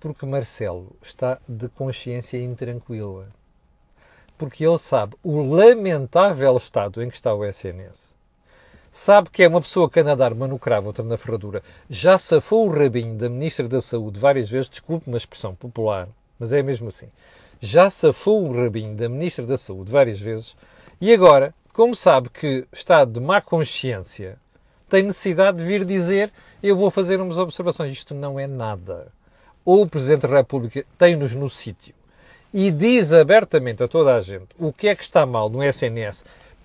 Porque 0.00 0.26
Marcelo 0.26 0.96
está 1.02 1.38
de 1.46 1.68
consciência 1.68 2.38
intranquila. 2.42 3.28
Porque 4.36 4.66
ele 4.66 4.78
sabe 4.78 5.16
o 5.22 5.42
lamentável 5.42 6.56
estado 6.56 7.02
em 7.02 7.08
que 7.08 7.14
está 7.14 7.34
o 7.34 7.44
SNS. 7.44 8.13
Sabe 8.96 9.28
que 9.28 9.42
é 9.42 9.48
uma 9.48 9.60
pessoa 9.60 9.90
que 9.90 9.98
anda 9.98 10.12
a 10.12 10.14
dar 10.14 10.32
uma 10.32 10.46
no 10.46 10.56
cravo, 10.56 10.86
outra 10.86 11.04
na 11.04 11.18
ferradura. 11.18 11.64
Já 11.90 12.16
safou 12.16 12.68
o 12.68 12.70
rabinho 12.70 13.16
da 13.16 13.28
Ministra 13.28 13.66
da 13.66 13.80
Saúde 13.80 14.20
várias 14.20 14.48
vezes, 14.48 14.68
desculpe 14.68 15.08
uma 15.08 15.16
expressão 15.16 15.52
popular, 15.52 16.06
mas 16.38 16.52
é 16.52 16.62
mesmo 16.62 16.86
assim. 16.86 17.08
Já 17.60 17.90
safou 17.90 18.48
o 18.48 18.52
rabinho 18.52 18.94
da 18.94 19.08
Ministra 19.08 19.44
da 19.44 19.58
Saúde 19.58 19.90
várias 19.90 20.20
vezes 20.20 20.56
e 21.00 21.12
agora, 21.12 21.52
como 21.72 21.96
sabe 21.96 22.28
que 22.28 22.68
está 22.72 23.04
de 23.04 23.18
má 23.18 23.40
consciência, 23.40 24.38
tem 24.88 25.02
necessidade 25.02 25.58
de 25.58 25.64
vir 25.64 25.84
dizer 25.84 26.32
eu 26.62 26.76
vou 26.76 26.88
fazer 26.88 27.20
umas 27.20 27.40
observações. 27.40 27.92
Isto 27.92 28.14
não 28.14 28.38
é 28.38 28.46
nada. 28.46 29.08
Ou 29.64 29.82
o 29.82 29.88
Presidente 29.88 30.28
da 30.28 30.36
República 30.36 30.86
tem-nos 30.96 31.34
no 31.34 31.50
sítio 31.50 31.96
e 32.52 32.70
diz 32.70 33.12
abertamente 33.12 33.82
a 33.82 33.88
toda 33.88 34.14
a 34.14 34.20
gente 34.20 34.46
o 34.56 34.72
que 34.72 34.86
é 34.86 34.94
que 34.94 35.02
está 35.02 35.26
mal 35.26 35.50
no 35.50 35.64
SNS 35.64 36.24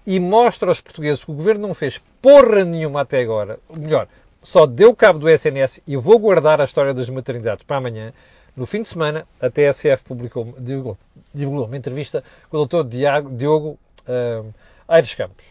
e 0.09 0.19
mostra 0.19 0.71
aos 0.71 0.81
portugueses 0.81 1.23
que 1.23 1.29
o 1.29 1.35
Governo 1.35 1.67
não 1.67 1.73
fez 1.75 2.01
porra 2.19 2.65
nenhuma 2.65 3.01
até 3.01 3.21
agora, 3.21 3.59
melhor, 3.69 4.07
só 4.41 4.65
deu 4.65 4.95
cabo 4.95 5.19
do 5.19 5.29
SNS 5.29 5.83
e 5.85 5.93
eu 5.93 6.01
vou 6.01 6.17
guardar 6.17 6.59
a 6.59 6.63
história 6.63 6.95
das 6.95 7.07
maternidades 7.11 7.63
para 7.63 7.77
amanhã, 7.77 8.11
no 8.57 8.65
fim 8.65 8.81
de 8.81 8.87
semana, 8.87 9.27
a 9.39 9.51
TSF 9.51 10.03
publicou, 10.03 10.55
divulgou, 10.57 10.97
divulgou 11.31 11.67
uma 11.67 11.77
entrevista 11.77 12.23
com 12.49 12.57
o 12.57 12.65
Dr. 12.65 12.85
Diogo, 12.85 13.29
Diogo 13.37 13.79
um, 14.07 14.51
Aires 14.87 15.13
Campos, 15.13 15.45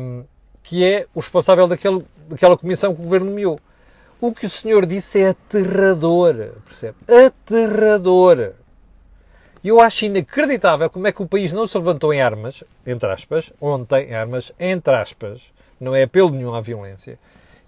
um, 0.00 0.24
que 0.64 0.84
é 0.84 1.06
o 1.14 1.20
responsável 1.20 1.68
daquele, 1.68 2.04
daquela 2.28 2.58
comissão 2.58 2.92
que 2.92 3.00
o 3.00 3.04
Governo 3.04 3.26
nomeou. 3.26 3.60
O 4.20 4.34
que 4.34 4.46
o 4.46 4.50
senhor 4.50 4.84
disse 4.84 5.20
é 5.20 5.28
aterrador, 5.28 6.54
percebe? 6.66 6.96
Aterrador. 7.06 8.54
E 9.62 9.68
eu 9.68 9.80
acho 9.80 10.06
inacreditável 10.06 10.88
como 10.88 11.06
é 11.06 11.12
que 11.12 11.22
o 11.22 11.26
país 11.26 11.52
não 11.52 11.66
se 11.66 11.76
levantou 11.76 12.14
em 12.14 12.22
armas, 12.22 12.64
entre 12.86 13.10
aspas, 13.10 13.52
ontem, 13.60 14.08
em 14.08 14.14
armas, 14.14 14.52
entre 14.58 14.94
aspas, 14.94 15.42
não 15.78 15.94
é 15.94 16.04
apelo 16.04 16.30
nenhum 16.30 16.54
à 16.54 16.60
violência. 16.60 17.18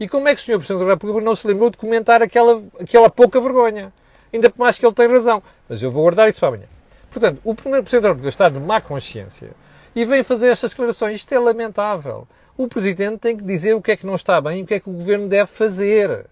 E 0.01 0.09
como 0.09 0.27
é 0.27 0.35
que 0.35 0.41
o 0.41 0.45
Sr. 0.45 0.59
Presidente 0.59 0.85
da 0.85 0.93
República 0.93 1.21
não 1.21 1.37
se 1.37 1.47
lembrou 1.47 1.71
de 1.71 1.77
comentar 1.77 2.23
aquela, 2.23 2.63
aquela 2.81 3.11
pouca 3.11 3.41
vergonha? 3.41 3.93
Ainda 4.33 4.51
por 4.51 4.59
mais 4.59 4.79
que 4.79 4.87
ele 4.87 4.95
tem 4.95 5.07
razão. 5.07 5.43
Mas 5.69 5.83
eu 5.83 5.91
vou 5.91 6.03
guardar 6.03 6.29
isso 6.29 6.41
para 6.41 6.49
amanhã. 6.49 6.65
Portanto, 7.11 7.41
o 7.45 7.55
Primeiro 7.55 7.85
Presidente 7.85 8.03
da 8.03 8.09
República 8.09 8.29
está 8.31 8.49
de 8.49 8.59
má 8.59 8.81
consciência 8.81 9.51
e 9.95 10.05
vem 10.05 10.23
fazer 10.23 10.49
estas 10.49 10.71
declarações. 10.71 11.17
Isto 11.17 11.35
é 11.35 11.39
lamentável. 11.39 12.27
O 12.57 12.67
Presidente 12.69 13.19
tem 13.19 13.37
que 13.37 13.45
dizer 13.45 13.75
o 13.75 13.83
que 13.83 13.93
é 13.93 13.97
que 13.97 14.07
não 14.07 14.15
está 14.15 14.41
bem 14.41 14.61
e 14.61 14.63
o 14.63 14.67
que 14.67 14.75
é 14.75 14.81
que 14.81 14.89
o 14.89 14.93
Governo 14.93 15.29
deve 15.29 15.51
fazer. 15.51 16.27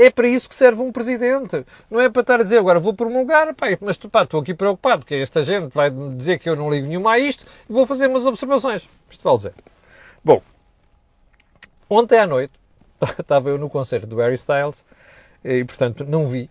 É 0.00 0.10
para 0.10 0.28
isso 0.28 0.48
que 0.48 0.54
serve 0.54 0.80
um 0.80 0.92
presidente. 0.92 1.66
Não 1.90 2.00
é 2.00 2.08
para 2.08 2.20
estar 2.20 2.38
a 2.38 2.44
dizer 2.44 2.58
agora 2.58 2.78
vou 2.78 2.94
promulgar, 2.94 3.52
pá, 3.52 3.66
mas 3.80 3.96
pá, 3.96 4.22
estou 4.22 4.40
aqui 4.40 4.54
preocupado, 4.54 5.00
porque 5.00 5.16
esta 5.16 5.42
gente 5.42 5.74
vai 5.74 5.90
dizer 5.90 6.38
que 6.38 6.48
eu 6.48 6.54
não 6.54 6.70
ligo 6.70 6.86
nenhuma 6.86 7.14
a 7.14 7.18
isto 7.18 7.44
e 7.68 7.72
vou 7.72 7.84
fazer 7.84 8.06
umas 8.06 8.24
observações. 8.24 8.88
Isto 9.10 9.24
vale 9.24 9.36
dizer. 9.38 9.54
Bom, 10.24 10.40
ontem 11.90 12.16
à 12.16 12.28
noite 12.28 12.52
estava 13.18 13.48
eu 13.50 13.58
no 13.58 13.68
concerto 13.68 14.06
do 14.06 14.18
Harry 14.18 14.36
Styles 14.36 14.84
e, 15.44 15.64
portanto, 15.64 16.04
não 16.04 16.28
vi. 16.28 16.48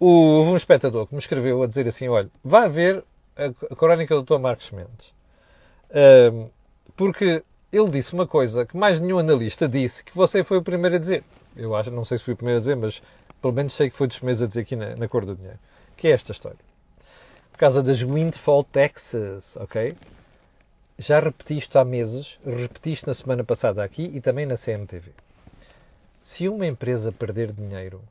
Houve 0.00 0.50
um 0.50 0.56
espectador 0.56 1.06
que 1.06 1.14
me 1.14 1.20
escreveu 1.20 1.62
a 1.62 1.66
dizer 1.66 1.86
assim: 1.86 2.08
olha, 2.08 2.30
vá 2.42 2.66
ver 2.66 3.04
a, 3.36 3.48
a 3.70 3.76
crónica 3.76 4.14
do 4.14 4.22
Dr. 4.22 4.38
Marcos 4.38 4.70
Mendes. 4.70 5.12
Um, 6.32 6.48
porque 6.96 7.42
ele 7.70 7.90
disse 7.90 8.14
uma 8.14 8.26
coisa 8.26 8.64
que 8.64 8.78
mais 8.78 8.98
nenhum 8.98 9.18
analista 9.18 9.68
disse, 9.68 10.02
que 10.02 10.16
você 10.16 10.42
foi 10.42 10.56
o 10.56 10.62
primeiro 10.62 10.96
a 10.96 10.98
dizer 10.98 11.22
eu 11.56 11.74
acho, 11.74 11.90
não 11.90 12.04
sei 12.04 12.18
se 12.18 12.24
fui 12.24 12.34
o 12.34 12.36
primeiro 12.36 12.58
a 12.58 12.60
dizer, 12.60 12.76
mas 12.76 13.02
pelo 13.40 13.52
menos 13.52 13.72
sei 13.72 13.90
que 13.90 13.96
foi 13.96 14.06
dos 14.06 14.18
primeiros 14.18 14.42
a 14.42 14.46
dizer 14.46 14.60
aqui 14.60 14.76
na, 14.76 14.96
na 14.96 15.08
cor 15.08 15.24
do 15.24 15.34
dinheiro, 15.34 15.58
que 15.96 16.08
é 16.08 16.10
esta 16.10 16.32
história. 16.32 16.58
Por 17.52 17.58
causa 17.58 17.82
das 17.82 18.02
windfall 18.02 18.64
taxes, 18.64 19.56
ok? 19.56 19.96
Já 20.98 21.20
repeti 21.20 21.58
isto 21.58 21.78
há 21.78 21.84
meses, 21.84 22.38
repeti 22.44 22.92
isto 22.92 23.06
na 23.06 23.14
semana 23.14 23.44
passada 23.44 23.82
aqui 23.82 24.10
e 24.14 24.20
também 24.20 24.46
na 24.46 24.56
CMTV. 24.56 25.10
Se 26.22 26.48
uma 26.48 26.66
empresa 26.66 27.12
perder 27.12 27.52
dinheiro, 27.52 28.02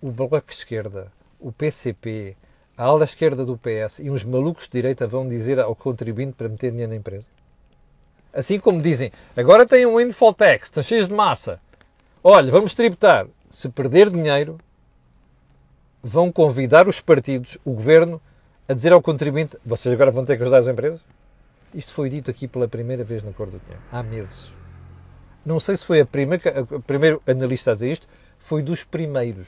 o 0.00 0.10
Bloco 0.10 0.40
de 0.46 0.54
Esquerda, 0.54 1.10
o 1.40 1.50
PCP, 1.50 2.36
a 2.76 2.84
ala 2.84 3.04
esquerda 3.04 3.44
do 3.44 3.56
PS 3.56 4.00
e 4.00 4.10
uns 4.10 4.22
malucos 4.22 4.64
de 4.64 4.72
direita 4.72 5.06
vão 5.06 5.28
dizer 5.28 5.58
ao 5.58 5.74
contribuinte 5.74 6.34
para 6.34 6.48
meter 6.48 6.70
dinheiro 6.70 6.90
na 6.90 6.96
empresa? 6.96 7.26
Assim 8.32 8.60
como 8.60 8.82
dizem, 8.82 9.10
agora 9.34 9.64
tem 9.64 9.86
um 9.86 9.96
windfall 9.96 10.34
tax, 10.34 10.64
estão 10.64 10.82
cheios 10.82 11.08
de 11.08 11.14
massa. 11.14 11.58
Olha, 12.28 12.50
vamos 12.50 12.74
tributar. 12.74 13.28
Se 13.52 13.68
perder 13.68 14.10
dinheiro, 14.10 14.58
vão 16.02 16.32
convidar 16.32 16.88
os 16.88 17.00
partidos, 17.00 17.56
o 17.64 17.70
governo, 17.70 18.20
a 18.68 18.74
dizer 18.74 18.92
ao 18.92 19.00
contribuinte: 19.00 19.56
vocês 19.64 19.94
agora 19.94 20.10
vão 20.10 20.24
ter 20.24 20.36
que 20.36 20.42
ajudar 20.42 20.58
as 20.58 20.66
empresas? 20.66 21.00
Isto 21.72 21.92
foi 21.92 22.10
dito 22.10 22.28
aqui 22.28 22.48
pela 22.48 22.66
primeira 22.66 23.04
vez 23.04 23.22
na 23.22 23.30
Cor 23.30 23.46
do 23.46 23.60
Dinheiro, 23.60 23.80
há 23.92 24.02
meses. 24.02 24.50
Não 25.44 25.60
sei 25.60 25.76
se 25.76 25.84
foi 25.84 26.00
a 26.00 26.04
primeira, 26.04 26.66
o 26.68 26.82
primeiro 26.82 27.22
analista 27.28 27.70
a 27.70 27.74
dizer 27.74 27.92
isto, 27.92 28.08
foi 28.40 28.60
dos 28.60 28.82
primeiros. 28.82 29.46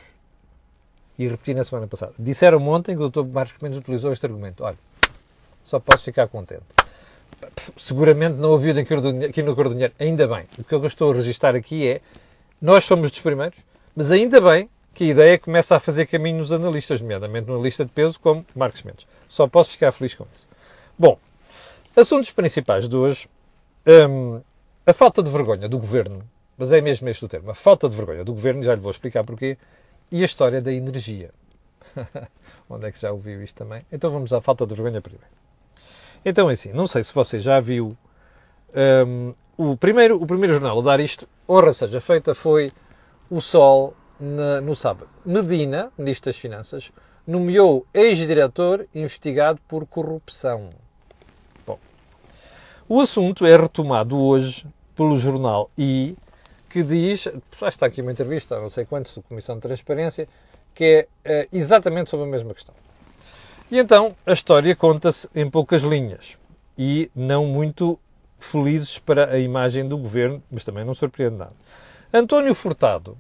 E 1.18 1.26
repeti 1.26 1.54
na 1.54 1.64
semana 1.64 1.88
passada. 1.88 2.12
Disseram 2.16 2.64
ontem 2.68 2.96
que 2.96 3.02
o 3.02 3.08
Dr. 3.08 3.24
Marcos 3.24 3.60
Mendes 3.60 3.80
utilizou 3.80 4.12
este 4.12 4.24
argumento. 4.24 4.62
Olha, 4.62 4.78
só 5.64 5.80
posso 5.80 6.04
ficar 6.04 6.28
contente. 6.28 6.62
Seguramente 7.76 8.36
não 8.36 8.50
ouviu 8.50 8.72
aqui 8.78 9.42
no 9.42 9.56
Cor 9.56 9.68
do 9.68 9.74
Dinheiro, 9.74 9.94
ainda 9.98 10.28
bem. 10.28 10.46
O 10.56 10.62
que 10.62 10.72
eu 10.72 10.86
estou 10.86 11.10
a 11.10 11.16
registrar 11.16 11.56
aqui 11.56 11.88
é 11.88 12.00
nós 12.60 12.84
somos 12.84 13.10
dos 13.10 13.20
primeiros, 13.20 13.58
mas 13.94 14.10
ainda 14.10 14.40
bem 14.40 14.68
que 14.94 15.04
a 15.04 15.06
ideia 15.08 15.38
começa 15.38 15.76
a 15.76 15.80
fazer 15.80 16.06
caminho 16.06 16.38
nos 16.38 16.52
analistas, 16.52 17.00
nomeadamente 17.00 17.46
no 17.46 17.54
analista 17.54 17.84
de 17.84 17.92
peso 17.92 18.18
como 18.18 18.44
Marcos 18.54 18.82
Mendes. 18.82 19.06
Só 19.28 19.46
posso 19.46 19.70
ficar 19.70 19.92
feliz 19.92 20.14
com 20.14 20.26
isso. 20.34 20.48
Bom, 20.98 21.18
assuntos 21.94 22.32
principais 22.32 22.88
de 22.88 22.96
hoje. 22.96 23.28
Um, 23.86 24.40
a 24.88 24.92
falta 24.92 25.22
de 25.22 25.30
vergonha 25.30 25.68
do 25.68 25.78
governo, 25.78 26.22
mas 26.56 26.72
é 26.72 26.80
mesmo 26.80 27.08
este 27.08 27.24
o 27.24 27.28
termo, 27.28 27.50
a 27.50 27.54
falta 27.54 27.88
de 27.88 27.94
vergonha 27.94 28.24
do 28.24 28.32
governo, 28.32 28.62
já 28.62 28.74
lhe 28.74 28.80
vou 28.80 28.90
explicar 28.90 29.22
porquê, 29.22 29.58
e 30.10 30.22
a 30.22 30.24
história 30.24 30.62
da 30.62 30.72
energia. 30.72 31.30
Onde 32.68 32.86
é 32.86 32.92
que 32.92 32.98
já 32.98 33.12
ouviu 33.12 33.42
isto 33.42 33.54
também? 33.54 33.84
Então 33.92 34.10
vamos 34.10 34.32
à 34.32 34.40
falta 34.40 34.66
de 34.66 34.74
vergonha 34.74 35.00
primeiro. 35.00 35.28
Então 36.24 36.48
é 36.50 36.54
assim, 36.54 36.72
não 36.72 36.86
sei 36.86 37.04
se 37.04 37.14
você 37.14 37.38
já 37.38 37.60
viu 37.60 37.96
um, 39.06 39.34
o 39.58 39.76
primeiro, 39.76 40.22
o 40.22 40.26
primeiro 40.26 40.54
jornal 40.54 40.78
a 40.78 40.82
dar 40.82 41.00
isto, 41.00 41.28
honra 41.48 41.74
seja 41.74 42.00
feita, 42.00 42.32
foi 42.32 42.72
o 43.28 43.40
Sol 43.40 43.92
na, 44.18 44.60
no 44.60 44.74
sábado. 44.74 45.10
Medina, 45.26 45.90
Ministro 45.98 46.30
das 46.30 46.40
Finanças, 46.40 46.92
nomeou 47.26 47.84
ex-diretor 47.92 48.86
investigado 48.94 49.60
por 49.66 49.84
corrupção. 49.84 50.70
Bom, 51.66 51.76
o 52.88 53.00
assunto 53.00 53.44
é 53.44 53.56
retomado 53.56 54.16
hoje 54.16 54.64
pelo 54.94 55.18
jornal 55.18 55.68
I, 55.76 56.16
que 56.70 56.84
diz, 56.84 57.26
está 57.66 57.86
aqui 57.86 58.00
uma 58.00 58.12
entrevista, 58.12 58.60
não 58.60 58.70
sei 58.70 58.84
quantos, 58.84 59.16
da 59.16 59.22
Comissão 59.22 59.56
de 59.56 59.62
Transparência, 59.62 60.28
que 60.72 60.84
é, 60.84 61.08
é 61.24 61.48
exatamente 61.52 62.10
sobre 62.10 62.26
a 62.26 62.30
mesma 62.30 62.54
questão. 62.54 62.74
E 63.70 63.78
então 63.78 64.14
a 64.24 64.32
história 64.32 64.76
conta-se 64.76 65.28
em 65.34 65.50
poucas 65.50 65.82
linhas 65.82 66.38
e 66.76 67.10
não 67.14 67.44
muito 67.44 67.98
felizes 68.38 68.98
para 68.98 69.32
a 69.32 69.38
imagem 69.38 69.86
do 69.86 69.96
governo, 69.98 70.42
mas 70.50 70.64
também 70.64 70.84
não 70.84 70.94
surpreende 70.94 71.36
nada. 71.36 71.52
António 72.12 72.54
Furtado 72.54 73.16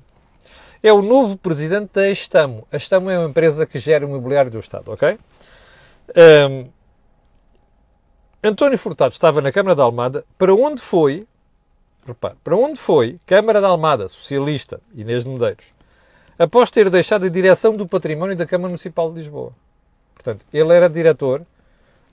é 0.82 0.92
o 0.92 1.02
novo 1.02 1.36
presidente 1.36 1.90
da 1.92 2.08
Estamo. 2.08 2.66
A 2.72 2.76
Estamo 2.76 3.10
é 3.10 3.18
uma 3.18 3.28
empresa 3.28 3.66
que 3.66 3.78
gera 3.78 4.06
o 4.06 4.08
imobiliário 4.08 4.50
do 4.50 4.58
Estado, 4.58 4.90
ok? 4.90 5.18
Um, 6.16 6.68
António 8.42 8.78
Furtado 8.78 9.12
estava 9.12 9.40
na 9.40 9.50
Câmara 9.50 9.74
da 9.74 9.82
Almada, 9.82 10.24
para 10.38 10.54
onde 10.54 10.80
foi, 10.80 11.26
repare, 12.06 12.36
para 12.42 12.56
onde 12.56 12.78
foi 12.78 13.18
Câmara 13.26 13.60
da 13.60 13.68
Almada, 13.68 14.08
socialista, 14.08 14.80
Inês 14.94 15.24
de 15.24 15.30
Medeiros, 15.30 15.66
após 16.38 16.70
ter 16.70 16.88
deixado 16.88 17.26
a 17.26 17.28
direção 17.28 17.76
do 17.76 17.86
património 17.86 18.36
da 18.36 18.46
Câmara 18.46 18.68
Municipal 18.68 19.10
de 19.10 19.18
Lisboa. 19.18 19.52
Portanto, 20.14 20.46
ele 20.52 20.72
era 20.72 20.88
diretor 20.88 21.42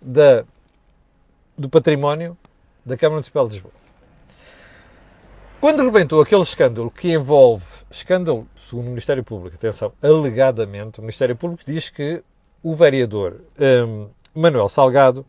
da, 0.01 0.43
do 1.55 1.69
património 1.69 2.35
da 2.86 2.96
Câmara 2.96 3.15
Municipal 3.15 3.48
de 3.48 3.56
Lisboa. 3.56 3.74
Quando 5.60 5.84
rebentou 5.84 6.22
aquele 6.22 6.44
escândalo 6.44 6.92
que 6.92 7.12
envolve, 7.12 7.65
escândalo 7.89 8.48
segundo 8.68 8.86
o 8.86 8.89
Ministério 8.89 9.24
Público, 9.24 9.56
atenção, 9.56 9.94
alegadamente, 10.01 11.00
o 11.00 11.01
Ministério 11.01 11.36
Público 11.36 11.63
diz 11.65 11.89
que 11.89 12.22
o 12.62 12.75
vereador 12.75 13.42
um, 13.60 14.08
Manuel 14.34 14.70
Salgado 14.70 15.25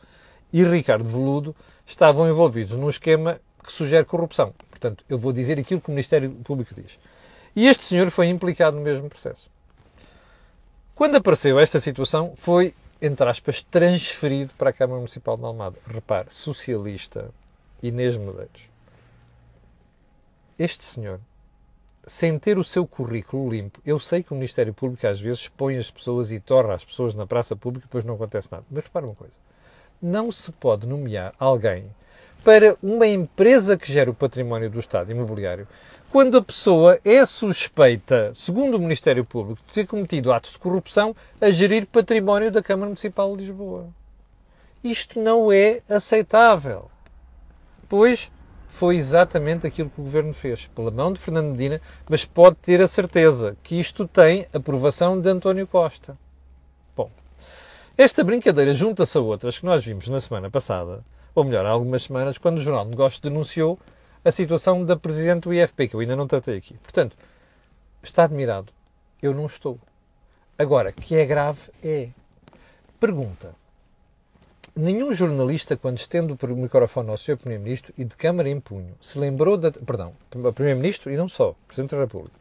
e 0.52 0.64
Ricardo 0.64 1.04
Veludo 1.04 1.54
estavam 1.86 2.28
envolvidos 2.28 2.76
num 2.76 2.88
esquema 2.88 3.40
que 3.62 3.72
sugere 3.72 4.04
corrupção. 4.04 4.54
Portanto, 4.70 5.04
eu 5.08 5.18
vou 5.18 5.32
dizer 5.32 5.58
aquilo 5.58 5.80
que 5.80 5.88
o 5.88 5.92
Ministério 5.92 6.30
Público 6.30 6.74
diz. 6.74 6.98
E 7.54 7.66
este 7.66 7.84
senhor 7.84 8.10
foi 8.10 8.28
implicado 8.28 8.76
no 8.76 8.82
mesmo 8.82 9.08
processo. 9.08 9.48
Quando 10.94 11.16
apareceu 11.16 11.58
esta 11.58 11.78
situação, 11.78 12.32
foi, 12.36 12.74
entre 13.00 13.28
aspas, 13.28 13.62
transferido 13.62 14.52
para 14.56 14.70
a 14.70 14.72
Câmara 14.72 14.98
Municipal 14.98 15.36
de 15.36 15.44
Almada. 15.44 15.76
Repare, 15.86 16.28
socialista, 16.30 17.30
Inês 17.88 18.16
Medeiros. 18.16 18.62
Este 20.58 20.84
senhor 20.84 21.20
sem 22.06 22.38
ter 22.38 22.56
o 22.56 22.64
seu 22.64 22.86
currículo 22.86 23.50
limpo. 23.50 23.80
Eu 23.84 23.98
sei 23.98 24.22
que 24.22 24.32
o 24.32 24.36
Ministério 24.36 24.72
Público 24.72 25.06
às 25.06 25.20
vezes 25.20 25.48
põe 25.48 25.76
as 25.76 25.90
pessoas 25.90 26.30
e 26.30 26.38
torra 26.38 26.74
as 26.74 26.84
pessoas 26.84 27.14
na 27.14 27.26
praça 27.26 27.56
pública 27.56 27.84
e 27.84 27.88
depois 27.88 28.04
não 28.04 28.14
acontece 28.14 28.50
nada. 28.50 28.64
Mas 28.70 28.84
repara 28.84 29.06
uma 29.06 29.14
coisa: 29.14 29.34
não 30.00 30.30
se 30.30 30.52
pode 30.52 30.86
nomear 30.86 31.34
alguém 31.38 31.90
para 32.44 32.76
uma 32.80 33.08
empresa 33.08 33.76
que 33.76 33.92
gera 33.92 34.08
o 34.08 34.14
património 34.14 34.70
do 34.70 34.78
Estado 34.78 35.10
imobiliário 35.10 35.66
quando 36.12 36.38
a 36.38 36.42
pessoa 36.42 37.00
é 37.04 37.26
suspeita, 37.26 38.32
segundo 38.34 38.76
o 38.76 38.80
Ministério 38.80 39.24
Público, 39.24 39.60
de 39.66 39.72
ter 39.72 39.86
cometido 39.86 40.32
atos 40.32 40.52
de 40.52 40.58
corrupção 40.58 41.14
a 41.40 41.50
gerir 41.50 41.86
património 41.86 42.52
da 42.52 42.62
Câmara 42.62 42.86
Municipal 42.86 43.36
de 43.36 43.42
Lisboa. 43.42 43.88
Isto 44.84 45.20
não 45.20 45.50
é 45.50 45.82
aceitável. 45.88 46.88
Pois 47.88 48.30
foi 48.68 48.96
exatamente 48.96 49.66
aquilo 49.66 49.88
que 49.88 50.00
o 50.00 50.04
Governo 50.04 50.34
fez, 50.34 50.66
pela 50.74 50.90
mão 50.90 51.12
de 51.12 51.18
Fernando 51.18 51.52
Medina, 51.52 51.80
mas 52.08 52.24
pode 52.24 52.56
ter 52.56 52.80
a 52.82 52.88
certeza 52.88 53.56
que 53.62 53.80
isto 53.80 54.06
tem 54.06 54.46
aprovação 54.52 55.18
de 55.20 55.28
António 55.28 55.66
Costa. 55.66 56.16
Bom, 56.94 57.10
esta 57.96 58.22
brincadeira 58.22 58.74
junta-se 58.74 59.16
a 59.16 59.20
outras 59.20 59.58
que 59.58 59.64
nós 59.64 59.84
vimos 59.84 60.08
na 60.08 60.20
semana 60.20 60.50
passada, 60.50 61.02
ou 61.34 61.44
melhor, 61.44 61.64
há 61.64 61.70
algumas 61.70 62.02
semanas, 62.02 62.36
quando 62.36 62.58
o 62.58 62.60
Jornal 62.60 62.84
de 62.84 62.90
Negócios 62.90 63.20
denunciou 63.20 63.78
a 64.24 64.30
situação 64.30 64.84
da 64.84 64.96
Presidente 64.96 65.44
do 65.44 65.54
IFP, 65.54 65.88
que 65.88 65.94
eu 65.94 66.00
ainda 66.00 66.16
não 66.16 66.26
tratei 66.26 66.56
aqui. 66.56 66.74
Portanto, 66.78 67.16
está 68.02 68.24
admirado. 68.24 68.72
Eu 69.22 69.32
não 69.32 69.46
estou. 69.46 69.78
Agora, 70.58 70.92
que 70.92 71.14
é 71.14 71.24
grave, 71.24 71.60
é. 71.82 72.08
Pergunta. 72.98 73.54
Nenhum 74.78 75.10
jornalista, 75.14 75.74
quando 75.74 75.96
estende 75.96 76.34
o 76.38 76.48
microfone 76.54 77.08
ao 77.08 77.16
Sr. 77.16 77.38
Primeiro-Ministro 77.38 77.94
e 77.96 78.04
de 78.04 78.14
câmara 78.14 78.46
em 78.50 78.60
punho, 78.60 78.94
se 79.00 79.18
lembrou 79.18 79.56
da. 79.56 79.72
Perdão, 79.72 80.12
Primeiro-Ministro 80.54 81.10
e 81.10 81.16
não 81.16 81.30
só, 81.30 81.54
Presidente 81.66 81.94
da 81.94 82.02
República. 82.02 82.34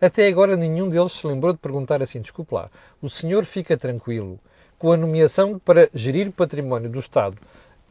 Até 0.00 0.26
agora 0.26 0.56
nenhum 0.56 0.88
deles 0.88 1.12
se 1.12 1.26
lembrou 1.26 1.52
de 1.52 1.58
perguntar 1.58 2.02
assim: 2.02 2.22
desculpe 2.22 2.54
lá, 2.54 2.70
o 3.02 3.10
senhor 3.10 3.44
fica 3.44 3.76
tranquilo 3.76 4.40
com 4.78 4.90
a 4.90 4.96
nomeação 4.96 5.58
para 5.58 5.90
gerir 5.92 6.32
património 6.32 6.88
do 6.88 6.98
Estado, 6.98 7.36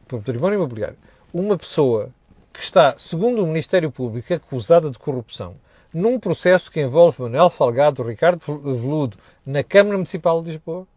património 0.08 0.56
imobiliário, 0.56 0.96
uma 1.32 1.56
pessoa 1.56 2.10
que 2.52 2.60
está, 2.60 2.96
segundo 2.98 3.44
o 3.44 3.46
Ministério 3.46 3.92
Público, 3.92 4.34
acusada 4.34 4.90
de 4.90 4.98
corrupção 4.98 5.54
num 5.94 6.18
processo 6.18 6.72
que 6.72 6.80
envolve 6.80 7.22
Manuel 7.22 7.50
Salgado 7.50 8.02
Ricardo 8.02 8.40
Veludo 8.58 9.16
na 9.46 9.62
Câmara 9.62 9.96
Municipal 9.96 10.42
de 10.42 10.50
Lisboa? 10.50 10.88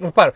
Repare, 0.00 0.34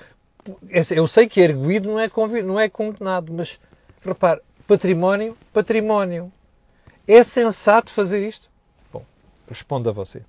eu 0.90 1.06
sei 1.06 1.28
que 1.28 1.40
erguido 1.40 1.88
não 1.88 2.00
é, 2.00 2.11
não 2.42 2.58
é 2.58 2.68
condenado, 2.68 3.32
mas 3.32 3.61
repare, 4.04 4.40
património, 4.66 5.37
património. 5.52 6.32
É 7.06 7.22
sensato 7.25 7.92
fazer 7.92 8.26
isto? 8.26 8.49
Bom, 8.92 9.04
responda 9.49 9.90
a 9.90 9.92
você. 9.92 10.22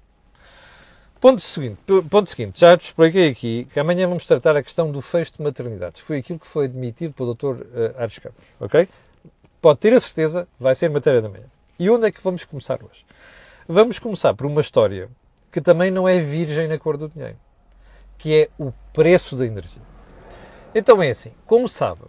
Ponto 1.20 1.42
seguinte, 1.42 1.80
ponto 2.10 2.30
seguinte, 2.30 2.60
já 2.60 2.78
te 2.78 2.88
expliquei 2.88 3.30
aqui 3.30 3.66
que 3.72 3.80
amanhã 3.80 4.08
vamos 4.08 4.26
tratar 4.26 4.58
a 4.58 4.64
questão 4.64 4.92
do 4.92 5.02
fecho 5.02 5.34
de 5.38 5.42
maternidades. 5.42 6.02
Foi 6.02 6.18
aquilo 6.18 6.38
que 6.38 6.48
foi 6.48 6.66
admitido 6.66 7.14
pelo 7.14 7.34
Dr. 7.34 7.46
Uh, 7.46 7.98
Ares 7.98 8.20
Campos, 8.20 8.46
ok? 8.60 8.90
pode 9.64 9.80
ter 9.80 9.94
a 9.94 10.00
certeza, 10.02 10.46
vai 10.60 10.76
ser 10.76 10.90
matéria 10.90 11.22
da 11.22 11.30
manhã. 11.30 11.46
E 11.80 11.90
onde 11.90 12.06
é 12.06 12.12
que 12.12 12.22
vamos 12.22 12.44
começar 12.44 12.84
hoje? 12.84 13.06
Vamos 13.66 13.98
começar 13.98 14.34
por 14.34 14.46
uma 14.46 14.60
história 14.60 15.10
que 15.50 15.62
também 15.62 15.90
não 15.90 16.06
é 16.06 16.20
virgem 16.20 16.68
na 16.68 16.78
cor 16.78 16.98
do 16.98 17.08
dinheiro, 17.08 17.38
que 18.18 18.42
é 18.42 18.50
o 18.60 18.74
preço 18.92 19.38
da 19.38 19.46
energia. 19.46 19.82
Então 20.76 21.02
é 21.04 21.12
assim, 21.12 21.32
como 21.46 21.68
sabe, 21.68 22.02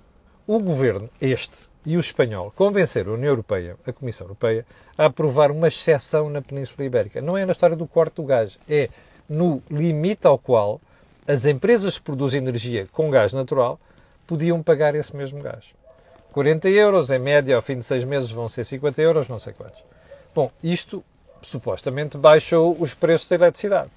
o 0.46 0.58
governo, 0.58 1.10
este 1.20 1.68
e 1.84 1.98
o 1.98 2.00
espanhol, 2.00 2.50
convenceram 2.56 3.12
a 3.12 3.14
União 3.14 3.30
Europeia, 3.30 3.76
a 3.86 3.92
Comissão 3.92 4.26
Europeia, 4.26 4.64
a 4.96 5.04
aprovar 5.06 5.50
uma 5.50 5.68
exceção 5.68 6.30
na 6.30 6.40
Península 6.40 6.86
Ibérica. 6.86 7.20
Não 7.20 7.36
é 7.36 7.44
na 7.44 7.52
história 7.52 7.76
do 7.76 7.86
corte 7.86 8.16
do 8.16 8.22
gás, 8.22 8.58
é 8.66 8.88
no 9.28 9.62
limite 9.70 10.26
ao 10.26 10.38
qual 10.38 10.80
as 11.26 11.44
empresas 11.44 11.98
que 11.98 12.04
produzem 12.04 12.40
energia 12.40 12.88
com 12.90 13.10
gás 13.10 13.34
natural 13.34 13.78
podiam 14.26 14.62
pagar 14.62 14.94
esse 14.94 15.14
mesmo 15.14 15.42
gás. 15.42 15.66
40 16.32 16.68
euros, 16.70 17.10
em 17.10 17.18
média, 17.18 17.54
ao 17.54 17.62
fim 17.62 17.78
de 17.78 17.84
seis 17.84 18.02
meses 18.02 18.30
vão 18.30 18.48
ser 18.48 18.64
50 18.64 19.00
euros, 19.00 19.28
não 19.28 19.38
sei 19.38 19.52
quantos. 19.52 19.82
Bom, 20.34 20.50
isto 20.62 21.04
supostamente 21.42 22.16
baixou 22.16 22.76
os 22.80 22.94
preços 22.94 23.28
da 23.28 23.36
eletricidade. 23.36 23.90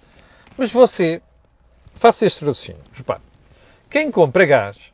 Mas 0.58 0.72
você, 0.72 1.22
faça 1.94 2.26
este 2.26 2.46
raciocínio. 2.46 2.82
Repare, 2.94 3.22
quem 3.90 4.12
compra 4.12 4.46
gás 4.46 4.94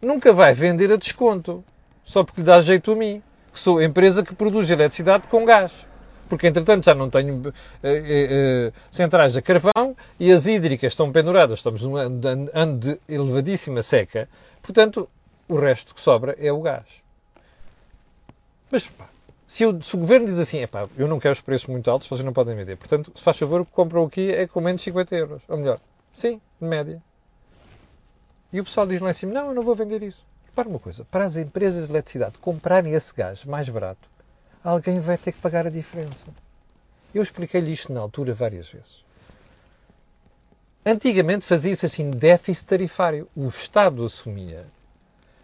nunca 0.00 0.32
vai 0.32 0.54
vender 0.54 0.92
a 0.92 0.96
desconto, 0.96 1.64
só 2.04 2.22
porque 2.22 2.40
lhe 2.40 2.46
dá 2.46 2.60
jeito 2.60 2.92
a 2.92 2.96
mim, 2.96 3.22
que 3.52 3.58
sou 3.58 3.82
empresa 3.82 4.22
que 4.22 4.34
produz 4.34 4.70
eletricidade 4.70 5.26
com 5.28 5.44
gás. 5.44 5.86
Porque, 6.28 6.46
entretanto, 6.46 6.84
já 6.84 6.94
não 6.94 7.08
tenho 7.08 7.42
eh, 7.82 7.90
eh, 7.90 8.28
eh 8.30 8.72
centrais 8.90 9.34
a 9.36 9.40
carvão 9.40 9.96
e 10.20 10.30
as 10.30 10.46
hídricas 10.46 10.92
estão 10.92 11.10
penduradas. 11.10 11.58
Estamos 11.58 11.82
num 11.82 11.96
ano 11.96 12.78
de 12.78 13.00
elevadíssima 13.08 13.82
seca. 13.82 14.28
Portanto, 14.62 15.08
o 15.48 15.56
resto 15.56 15.94
que 15.94 16.00
sobra 16.00 16.36
é 16.38 16.52
o 16.52 16.60
gás. 16.60 16.84
Mas 18.70 18.86
pá, 18.86 19.08
se, 19.46 19.62
eu, 19.62 19.80
se, 19.80 19.96
o 19.96 19.98
governo 19.98 20.26
diz 20.26 20.38
assim, 20.38 20.66
pá, 20.66 20.86
eu 20.98 21.08
não 21.08 21.18
quero 21.18 21.32
os 21.32 21.40
preços 21.40 21.66
muito 21.66 21.90
altos, 21.90 22.06
vocês 22.06 22.24
não 22.24 22.34
podem 22.34 22.54
vender. 22.54 22.76
Portanto, 22.76 23.10
se 23.16 23.22
faz 23.22 23.38
favor, 23.38 23.64
compram 23.64 24.04
aqui 24.04 24.30
é 24.30 24.46
com 24.46 24.60
menos 24.60 24.82
de 24.82 24.84
50 24.84 25.16
euros. 25.16 25.42
Ou 25.48 25.56
melhor, 25.56 25.80
sim, 26.12 26.38
de 26.60 26.68
média. 26.68 27.02
E 28.52 28.60
o 28.60 28.64
pessoal 28.64 28.86
diz 28.86 29.00
lá 29.00 29.10
em 29.10 29.14
cima, 29.14 29.32
não, 29.32 29.48
eu 29.48 29.54
não 29.54 29.62
vou 29.62 29.74
vender 29.74 30.02
isso. 30.02 30.24
Repara 30.46 30.68
uma 30.68 30.78
coisa, 30.78 31.04
para 31.04 31.24
as 31.24 31.36
empresas 31.36 31.86
de 31.86 31.92
eletricidade 31.92 32.38
comprarem 32.38 32.94
esse 32.94 33.14
gás 33.14 33.44
mais 33.44 33.68
barato, 33.68 34.08
alguém 34.64 35.00
vai 35.00 35.18
ter 35.18 35.32
que 35.32 35.40
pagar 35.40 35.66
a 35.66 35.70
diferença. 35.70 36.26
Eu 37.14 37.22
expliquei-lhe 37.22 37.72
isto 37.72 37.92
na 37.92 38.00
altura 38.00 38.34
várias 38.34 38.70
vezes. 38.70 39.04
Antigamente 40.84 41.44
fazia-se 41.44 41.84
assim 41.86 42.10
déficit 42.10 42.66
tarifário. 42.66 43.28
O 43.36 43.48
Estado 43.48 44.04
assumia 44.04 44.66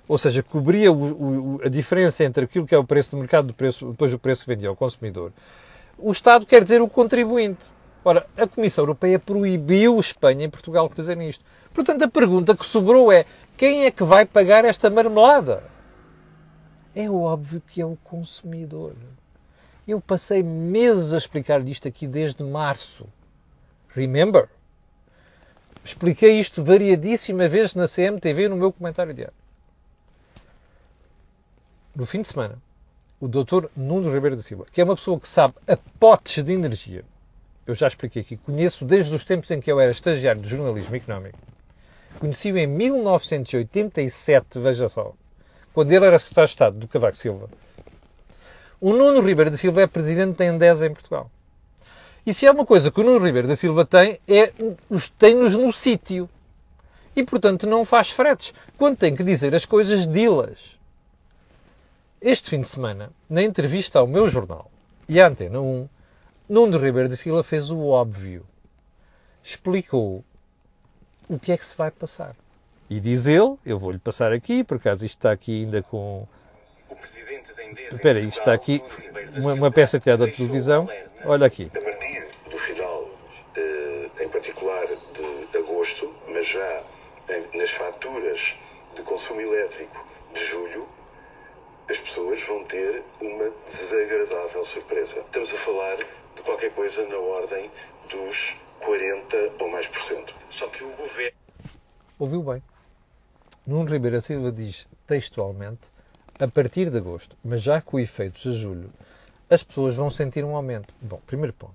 ou 0.06 0.18
seja, 0.18 0.42
cobria 0.42 0.92
o, 0.92 1.56
o, 1.56 1.60
a 1.64 1.68
diferença 1.68 2.24
entre 2.24 2.44
aquilo 2.44 2.66
que 2.66 2.74
é 2.74 2.78
o 2.78 2.84
preço 2.84 3.10
do 3.12 3.16
mercado 3.16 3.46
do 3.46 3.54
preço, 3.54 3.90
depois 3.90 4.12
o 4.12 4.18
preço 4.18 4.42
que 4.42 4.48
vendia 4.48 4.68
ao 4.68 4.76
consumidor. 4.76 5.32
O 5.98 6.12
Estado 6.12 6.44
quer 6.44 6.62
dizer 6.62 6.82
o 6.82 6.88
contribuinte. 6.88 7.64
Ora, 8.04 8.26
a 8.36 8.46
Comissão 8.46 8.82
Europeia 8.82 9.18
proibiu 9.18 9.98
Espanha 9.98 10.44
e 10.44 10.48
Portugal 10.48 10.88
de 10.88 10.94
fazerem 10.94 11.28
isto. 11.28 11.42
Portanto, 11.74 12.02
a 12.04 12.08
pergunta 12.08 12.56
que 12.56 12.64
sobrou 12.64 13.12
é: 13.12 13.26
quem 13.56 13.84
é 13.84 13.90
que 13.90 14.02
vai 14.02 14.24
pagar 14.24 14.64
esta 14.64 14.88
marmelada? 14.88 15.62
É 16.94 17.10
óbvio 17.10 17.60
que 17.60 17.82
é 17.82 17.84
o 17.84 17.98
consumidor. 18.02 18.94
Eu 19.86 20.00
passei 20.00 20.42
meses 20.42 21.12
a 21.12 21.18
explicar 21.18 21.60
isto 21.68 21.86
aqui 21.86 22.06
desde 22.06 22.42
março. 22.42 23.06
Remember? 23.88 24.48
Expliquei 25.84 26.40
isto 26.40 26.64
variadíssimas 26.64 27.52
vezes 27.52 27.74
na 27.74 27.86
CMTV 27.86 28.48
no 28.48 28.56
meu 28.56 28.72
comentário 28.72 29.12
diário 29.12 29.44
no 31.94 32.04
fim 32.06 32.20
de 32.20 32.28
semana, 32.28 32.58
o 33.20 33.28
Dr. 33.28 33.66
Nuno 33.76 34.12
Ribeiro 34.12 34.36
da 34.36 34.42
Silva, 34.42 34.66
que 34.72 34.80
é 34.80 34.84
uma 34.84 34.96
pessoa 34.96 35.18
que 35.20 35.28
sabe 35.28 35.54
a 35.66 35.76
potes 35.76 36.42
de 36.42 36.52
energia, 36.52 37.04
eu 37.66 37.74
já 37.74 37.86
expliquei 37.86 38.22
aqui, 38.22 38.36
conheço 38.36 38.84
desde 38.84 39.14
os 39.14 39.24
tempos 39.24 39.50
em 39.50 39.60
que 39.60 39.70
eu 39.70 39.80
era 39.80 39.90
estagiário 39.90 40.42
de 40.42 40.48
jornalismo 40.48 40.94
económico, 40.96 41.38
conheci-o 42.18 42.58
em 42.58 42.66
1987, 42.66 44.58
veja 44.58 44.88
só, 44.88 45.12
quando 45.72 45.92
ele 45.92 46.04
era 46.04 46.18
secretário 46.18 46.46
de 46.46 46.52
Estado 46.52 46.78
do 46.78 46.88
Cavaco 46.88 47.16
Silva. 47.16 47.48
O 48.80 48.92
Nuno 48.92 49.20
Ribeiro 49.20 49.50
da 49.50 49.56
Silva 49.56 49.82
é 49.82 49.86
presidente 49.86 50.36
da 50.36 50.44
Endesa 50.44 50.86
em 50.86 50.92
Portugal. 50.92 51.30
E 52.26 52.32
se 52.32 52.46
há 52.46 52.52
uma 52.52 52.64
coisa 52.64 52.90
que 52.90 53.00
o 53.00 53.04
Nuno 53.04 53.24
Ribeiro 53.24 53.48
da 53.48 53.56
Silva 53.56 53.84
tem, 53.84 54.18
é 54.26 54.52
tem-nos 55.18 55.56
no 55.56 55.72
sítio. 55.72 56.28
E, 57.14 57.22
portanto, 57.22 57.66
não 57.66 57.84
faz 57.84 58.10
fretes. 58.10 58.52
Quando 58.76 58.96
tem 58.96 59.14
que 59.14 59.22
dizer 59.22 59.54
as 59.54 59.64
coisas, 59.64 60.06
dilas. 60.06 60.78
Este 62.20 62.50
fim 62.50 62.60
de 62.62 62.68
semana, 62.68 63.10
na 63.28 63.42
entrevista 63.42 63.98
ao 63.98 64.06
meu 64.06 64.28
jornal 64.28 64.70
e 65.08 65.20
à 65.20 65.28
Antena 65.28 65.60
1, 65.60 65.88
Nuno 66.48 66.78
Ribeiro 66.78 67.08
da 67.08 67.16
Silva 67.16 67.42
fez 67.42 67.70
o 67.70 67.86
óbvio. 67.86 68.46
Explicou 69.42 70.24
o 71.28 71.38
que 71.38 71.52
é 71.52 71.56
que 71.56 71.66
se 71.66 71.76
vai 71.76 71.90
passar. 71.90 72.34
E 72.88 73.00
diz 73.00 73.26
ele, 73.26 73.56
eu 73.64 73.78
vou-lhe 73.78 73.98
passar 73.98 74.32
aqui, 74.32 74.62
por 74.62 74.76
acaso 74.76 75.04
isto 75.04 75.18
está 75.18 75.32
aqui 75.32 75.64
ainda 75.64 75.82
com... 75.82 76.26
O 76.88 76.96
presidente 76.96 77.52
da 77.54 77.64
Endesa 77.64 77.96
Espera, 77.96 78.20
isto 78.20 78.38
está 78.38 78.52
aqui, 78.52 78.82
uma, 79.36 79.54
uma 79.54 79.70
peça 79.70 79.98
tirada 79.98 80.26
da 80.26 80.32
televisão. 80.32 80.88
Olha 81.24 81.46
aqui. 81.46 81.70
A 81.74 81.80
partir 81.80 82.28
do 82.50 82.58
final, 82.58 83.08
eh, 83.56 84.10
em 84.20 84.28
particular 84.28 84.86
de 84.86 85.58
agosto, 85.58 86.14
mas 86.28 86.46
já 86.46 86.82
nas 87.54 87.70
faturas 87.70 88.54
de 88.94 89.02
consumo 89.02 89.40
elétrico 89.40 90.06
de 90.34 90.44
julho, 90.44 90.86
as 91.88 91.98
pessoas 91.98 92.42
vão 92.42 92.64
ter 92.64 93.02
uma 93.20 93.50
desagradável 93.68 94.64
surpresa. 94.64 95.20
Estamos 95.20 95.52
a 95.52 95.56
falar 95.56 95.96
de 95.96 96.42
qualquer 96.42 96.70
coisa 96.72 97.06
na 97.06 97.16
ordem 97.16 97.70
dos 98.08 98.56
40 98.84 99.36
ou 99.58 99.70
mais 99.70 99.86
por 99.86 100.02
cento. 100.02 100.34
Só 100.50 100.68
que 100.68 100.84
o 100.84 100.90
governo. 100.90 101.36
Ouviu 102.18 102.42
bem? 102.42 102.62
Nuno 103.66 103.90
Ribeiro 103.90 104.20
Silva 104.20 104.52
diz 104.52 104.86
textualmente 105.06 105.80
a 106.38 106.46
partir 106.46 106.90
de 106.90 106.98
agosto, 106.98 107.36
mas 107.42 107.62
já 107.62 107.80
com 107.80 107.98
efeitos 107.98 108.46
a 108.46 108.52
julho, 108.52 108.90
as 109.48 109.62
pessoas 109.62 109.94
vão 109.94 110.10
sentir 110.10 110.44
um 110.44 110.54
aumento. 110.54 110.92
Bom, 111.00 111.20
primeiro 111.26 111.52
ponto. 111.52 111.74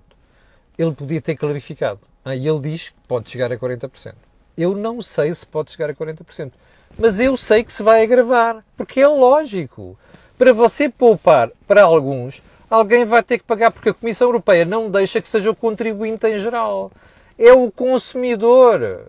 Ele 0.78 0.92
podia 0.92 1.20
ter 1.20 1.36
clarificado. 1.36 2.00
Ah, 2.24 2.34
e 2.34 2.46
ele 2.46 2.60
diz 2.60 2.90
que 2.90 2.96
pode 3.08 3.30
chegar 3.30 3.52
a 3.52 3.56
40%. 3.56 4.14
Eu 4.56 4.76
não 4.76 5.00
sei 5.00 5.34
se 5.34 5.46
pode 5.46 5.72
chegar 5.72 5.90
a 5.90 5.94
40%. 5.94 6.52
Mas 6.98 7.18
eu 7.18 7.36
sei 7.36 7.64
que 7.64 7.72
se 7.72 7.82
vai 7.82 8.02
agravar. 8.02 8.64
Porque 8.76 9.00
é 9.00 9.08
lógico. 9.08 9.98
Para 10.36 10.52
você 10.52 10.88
poupar 10.88 11.50
para 11.66 11.82
alguns, 11.82 12.42
alguém 12.70 13.04
vai 13.04 13.22
ter 13.22 13.38
que 13.38 13.44
pagar, 13.44 13.70
porque 13.70 13.90
a 13.90 13.94
Comissão 13.94 14.28
Europeia 14.28 14.64
não 14.64 14.90
deixa 14.90 15.20
que 15.20 15.28
seja 15.28 15.50
o 15.50 15.56
contribuinte 15.56 16.26
em 16.26 16.38
geral. 16.38 16.90
É 17.38 17.52
o 17.52 17.70
consumidor. 17.70 19.08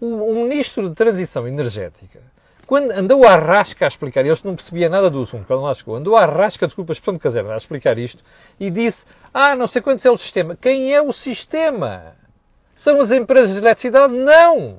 O, 0.00 0.06
o 0.06 0.34
Ministro 0.44 0.88
de 0.88 0.94
Transição 0.94 1.46
Energética 1.46 2.20
quando 2.66 2.90
andou 2.92 3.26
a 3.26 3.36
rasca 3.36 3.84
a 3.84 3.88
explicar, 3.88 4.20
ele 4.20 4.36
não 4.42 4.56
percebia 4.56 4.88
nada 4.88 5.10
do 5.10 5.22
assunto 5.22 5.46
quando 5.46 5.62
lá 5.62 5.74
chegou, 5.74 5.96
andou 5.96 6.16
a 6.16 6.24
rasca, 6.24 6.66
desculpa 6.66 6.92
a 6.92 6.94
expressão 6.94 7.14
de 7.14 7.20
caseira, 7.20 7.52
a 7.52 7.56
explicar 7.56 7.98
isto 7.98 8.22
e 8.58 8.70
disse: 8.70 9.04
Ah, 9.32 9.54
não 9.54 9.66
sei 9.66 9.82
quantos 9.82 10.04
é 10.04 10.10
o 10.10 10.16
sistema. 10.16 10.56
Quem 10.56 10.94
é 10.94 11.00
o 11.00 11.12
sistema? 11.12 12.16
São 12.74 13.00
as 13.00 13.10
empresas 13.10 13.52
de 13.52 13.58
eletricidade? 13.58 14.12
Não! 14.12 14.78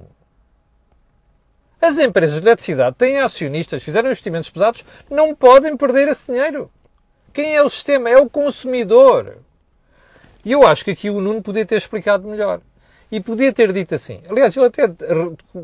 As 1.80 2.00
empresas 2.00 2.42
de 2.42 2.48
eletricidade 2.48 2.96
têm 2.96 3.20
acionistas, 3.20 3.84
fizeram 3.84 4.08
investimentos 4.08 4.50
pesados, 4.50 4.84
não 5.10 5.36
podem 5.36 5.78
perder 5.78 6.08
esse 6.08 6.32
dinheiro. 6.32 6.72
Quem 7.36 7.54
é 7.54 7.62
o 7.62 7.70
sistema? 7.70 8.10
É 8.10 8.18
o 8.18 8.30
consumidor. 8.30 9.40
E 10.46 10.54
eu 10.54 10.66
acho 10.66 10.86
que 10.86 10.92
aqui 10.92 11.10
o 11.10 11.20
Nuno 11.20 11.42
podia 11.42 11.66
ter 11.66 11.76
explicado 11.76 12.26
melhor. 12.26 12.62
E 13.12 13.20
podia 13.20 13.52
ter 13.52 13.74
dito 13.74 13.94
assim. 13.94 14.22
Aliás, 14.30 14.56
ele 14.56 14.68
até 14.68 14.88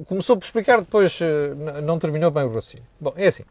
começou 0.06 0.36
por 0.36 0.44
explicar, 0.44 0.80
depois 0.82 1.18
eh, 1.22 1.82
não 1.82 1.98
terminou 1.98 2.30
bem 2.30 2.44
o 2.44 2.48
raciocínio. 2.48 2.86
Bom, 3.00 3.14
é 3.16 3.28
assim. 3.28 3.44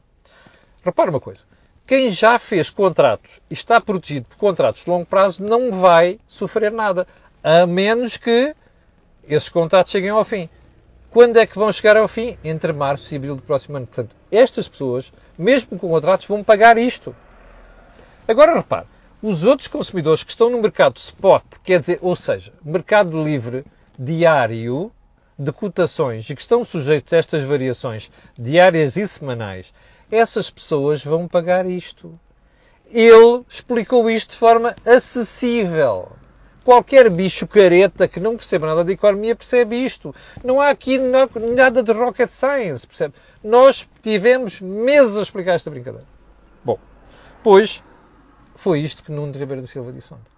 Repara 0.84 1.08
uma 1.08 1.18
coisa. 1.18 1.44
Quem 1.86 2.10
já 2.10 2.38
fez 2.38 2.68
contratos 2.68 3.40
e 3.48 3.54
está 3.54 3.80
protegido 3.80 4.26
por 4.26 4.36
contratos 4.36 4.84
de 4.84 4.90
longo 4.90 5.06
prazo 5.06 5.42
não 5.42 5.72
vai 5.72 6.20
sofrer 6.26 6.70
nada. 6.70 7.06
A 7.42 7.66
menos 7.66 8.18
que 8.18 8.54
esses 9.26 9.48
contratos 9.48 9.92
cheguem 9.92 10.10
ao 10.10 10.26
fim. 10.26 10.46
Quando 11.10 11.38
é 11.38 11.46
que 11.46 11.58
vão 11.58 11.72
chegar 11.72 11.96
ao 11.96 12.06
fim? 12.06 12.36
Entre 12.44 12.70
março 12.70 13.14
e 13.14 13.16
abril 13.16 13.34
do 13.34 13.42
próximo 13.42 13.78
ano. 13.78 13.86
Portanto, 13.86 14.14
estas 14.30 14.68
pessoas, 14.68 15.10
mesmo 15.38 15.78
com 15.78 15.88
contratos, 15.88 16.26
vão 16.26 16.44
pagar 16.44 16.76
isto. 16.76 17.16
Agora 18.30 18.54
repare, 18.54 18.86
os 19.20 19.44
outros 19.44 19.66
consumidores 19.66 20.22
que 20.22 20.30
estão 20.30 20.48
no 20.48 20.62
mercado 20.62 20.96
spot, 20.98 21.42
quer 21.64 21.80
dizer, 21.80 21.98
ou 22.00 22.14
seja, 22.14 22.52
mercado 22.64 23.20
livre, 23.24 23.64
diário 23.98 24.92
de 25.36 25.50
cotações 25.50 26.30
e 26.30 26.36
que 26.36 26.40
estão 26.40 26.64
sujeitos 26.64 27.12
a 27.12 27.16
estas 27.16 27.42
variações 27.42 28.08
diárias 28.38 28.96
e 28.96 29.08
semanais, 29.08 29.74
essas 30.08 30.48
pessoas 30.48 31.04
vão 31.04 31.26
pagar 31.26 31.66
isto. 31.66 32.16
Ele 32.88 33.42
explicou 33.48 34.08
isto 34.08 34.30
de 34.30 34.36
forma 34.36 34.76
acessível. 34.86 36.12
Qualquer 36.62 37.10
bicho 37.10 37.48
careta 37.48 38.06
que 38.06 38.20
não 38.20 38.36
perceba 38.36 38.68
nada 38.68 38.84
de 38.84 38.92
economia 38.92 39.34
percebe 39.34 39.74
isto. 39.74 40.14
Não 40.44 40.60
há 40.60 40.70
aqui 40.70 40.98
nada 40.98 41.82
de 41.82 41.90
rocket 41.90 42.30
science, 42.30 42.86
percebe? 42.86 43.12
Nós 43.42 43.88
tivemos 44.04 44.60
meses 44.60 45.16
a 45.16 45.22
explicar 45.22 45.54
esta 45.54 45.68
brincadeira. 45.68 46.06
Bom, 46.64 46.78
pois 47.42 47.82
foi 48.60 48.80
isto 48.80 49.02
que 49.02 49.10
Nuno 49.10 49.32
Ribeiro 49.32 49.62
da 49.62 49.66
Silva 49.66 49.90
disse 49.90 50.12
ontem. 50.12 50.30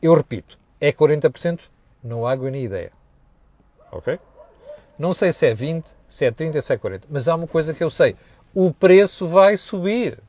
Eu 0.00 0.14
repito, 0.14 0.56
é 0.80 0.92
40% 0.92 1.62
não 2.02 2.24
há 2.24 2.32
água 2.32 2.48
nem 2.48 2.62
ideia. 2.62 2.92
Ok? 3.90 4.20
Não 4.96 5.12
sei 5.12 5.32
se 5.32 5.46
é 5.46 5.52
20, 5.52 5.84
se 6.08 6.24
é 6.24 6.30
30, 6.30 6.62
se 6.62 6.72
é 6.72 6.78
40. 6.78 7.08
Mas 7.10 7.26
há 7.26 7.34
uma 7.34 7.48
coisa 7.48 7.74
que 7.74 7.82
eu 7.82 7.90
sei. 7.90 8.14
O 8.54 8.72
preço 8.72 9.26
vai 9.26 9.56
subir. 9.56 10.20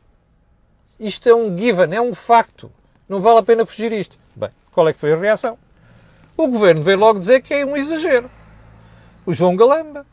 Isto 0.99 1.29
é 1.29 1.35
um 1.35 1.55
given, 1.55 1.93
é 1.93 2.01
um 2.01 2.13
facto. 2.13 2.71
Não 3.07 3.21
vale 3.21 3.39
a 3.39 3.43
pena 3.43 3.63
fugir 3.63 3.91
isto. 3.91 4.17
Bem, 4.35 4.49
qual 4.71 4.89
é 4.89 4.93
que 4.93 4.99
foi 4.99 5.13
a 5.13 5.17
reação? 5.17 5.59
O 6.35 6.47
governo 6.47 6.81
veio 6.81 6.97
logo 6.97 7.19
dizer 7.19 7.43
que 7.43 7.53
é 7.53 7.63
um 7.63 7.77
exagero. 7.77 8.31
O 9.27 9.33
João 9.33 9.55
Galamba. 9.55 10.07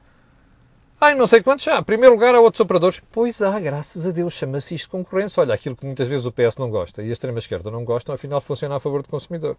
Ai, 1.01 1.15
não 1.15 1.27
sei 1.27 1.43
quantos 1.43 1.65
já. 1.65 1.79
Em 1.79 1.83
primeiro 1.83 2.15
lugar, 2.15 2.35
há 2.35 2.41
outros 2.41 2.61
operadores. 2.61 3.01
Pois 3.13 3.41
há, 3.41 3.59
graças 3.61 4.07
a 4.07 4.11
Deus, 4.11 4.33
chama-se 4.33 4.75
isto 4.75 4.91
concorrência. 4.91 5.41
Olha, 5.41 5.55
aquilo 5.55 5.77
que 5.77 5.87
muitas 5.87 6.09
vezes 6.09 6.27
o 6.27 6.33
PS 6.33 6.57
não 6.59 6.71
gosta 6.71 7.03
e 7.03 7.11
a 7.11 7.13
extrema-esquerda 7.13 7.71
não 7.71 7.85
gostam, 7.85 8.15
afinal 8.15 8.41
funciona 8.41 8.77
a 8.77 8.81
favor 8.81 9.03
do 9.03 9.09
consumidor 9.09 9.57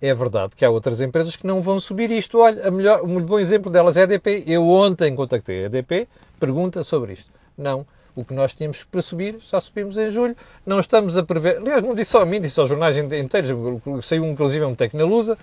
é 0.00 0.12
verdade 0.12 0.54
que 0.56 0.64
há 0.64 0.70
outras 0.70 1.00
empresas 1.00 1.36
que 1.36 1.46
não 1.46 1.60
vão 1.60 1.80
subir 1.80 2.10
isto. 2.10 2.38
Olha, 2.38 2.68
a 2.68 2.70
melhor, 2.70 3.00
o 3.02 3.20
bom 3.20 3.38
exemplo 3.38 3.70
delas 3.70 3.96
é 3.96 4.00
a 4.00 4.04
EDP. 4.04 4.44
Eu 4.46 4.68
ontem 4.68 5.14
contactei 5.14 5.64
a 5.64 5.66
EDP, 5.66 6.08
pergunta 6.38 6.84
sobre 6.84 7.14
isto. 7.14 7.30
Não. 7.56 7.86
O 8.16 8.24
que 8.24 8.32
nós 8.32 8.54
tínhamos 8.54 8.84
para 8.84 9.02
subir, 9.02 9.38
já 9.40 9.60
subimos 9.60 9.98
em 9.98 10.08
julho. 10.08 10.36
Não 10.64 10.78
estamos 10.78 11.18
a 11.18 11.22
prever. 11.22 11.56
Aliás, 11.56 11.82
não 11.82 11.94
disse 11.94 12.12
só 12.12 12.22
a 12.22 12.26
mim, 12.26 12.40
disse 12.40 12.60
aos 12.60 12.68
jornais 12.68 12.96
inteiros. 12.96 13.50
Saiu 14.02 14.24
inclusive 14.24 14.64
um 14.64 14.74
Tecnalusa. 14.74 15.34
Uh, 15.34 15.36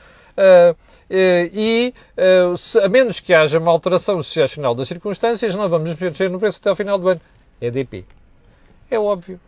e 1.54 1.94
uh, 2.18 2.58
se, 2.58 2.80
a 2.80 2.88
menos 2.88 3.20
que 3.20 3.34
haja 3.34 3.60
uma 3.60 3.72
alteração 3.72 4.20
excepcional 4.20 4.74
das 4.74 4.88
circunstâncias, 4.88 5.54
não 5.56 5.68
vamos 5.68 5.96
mexer 6.00 6.30
no 6.30 6.40
preço 6.40 6.60
até 6.60 6.70
ao 6.70 6.76
final 6.76 6.98
do 6.98 7.10
ano. 7.10 7.22
EDP. 7.60 8.06
É 8.90 9.00
óbvio. 9.00 9.40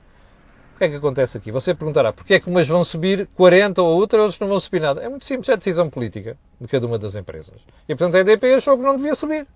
O 0.75 0.77
que 0.77 0.85
é 0.85 0.89
que 0.89 0.95
acontece 0.95 1.37
aqui? 1.37 1.51
Você 1.51 1.73
perguntará, 1.73 2.11
porquê 2.11 2.35
é 2.35 2.39
que 2.39 2.49
umas 2.49 2.67
vão 2.67 2.83
subir 2.83 3.27
40 3.35 3.81
ou 3.81 3.95
outras, 3.95 4.21
outras 4.21 4.39
não 4.39 4.47
vão 4.47 4.59
subir 4.59 4.81
nada? 4.81 5.01
É 5.01 5.09
muito 5.09 5.25
simples, 5.25 5.49
é 5.49 5.55
decisão 5.55 5.89
política 5.89 6.37
de 6.59 6.67
cada 6.67 6.85
uma 6.85 6.97
das 6.97 7.15
empresas. 7.15 7.55
E, 7.87 7.95
portanto, 7.95 8.15
a 8.15 8.19
EDP 8.19 8.55
achou 8.55 8.77
que 8.77 8.83
não 8.83 8.95
devia 8.95 9.15
subir. 9.15 9.47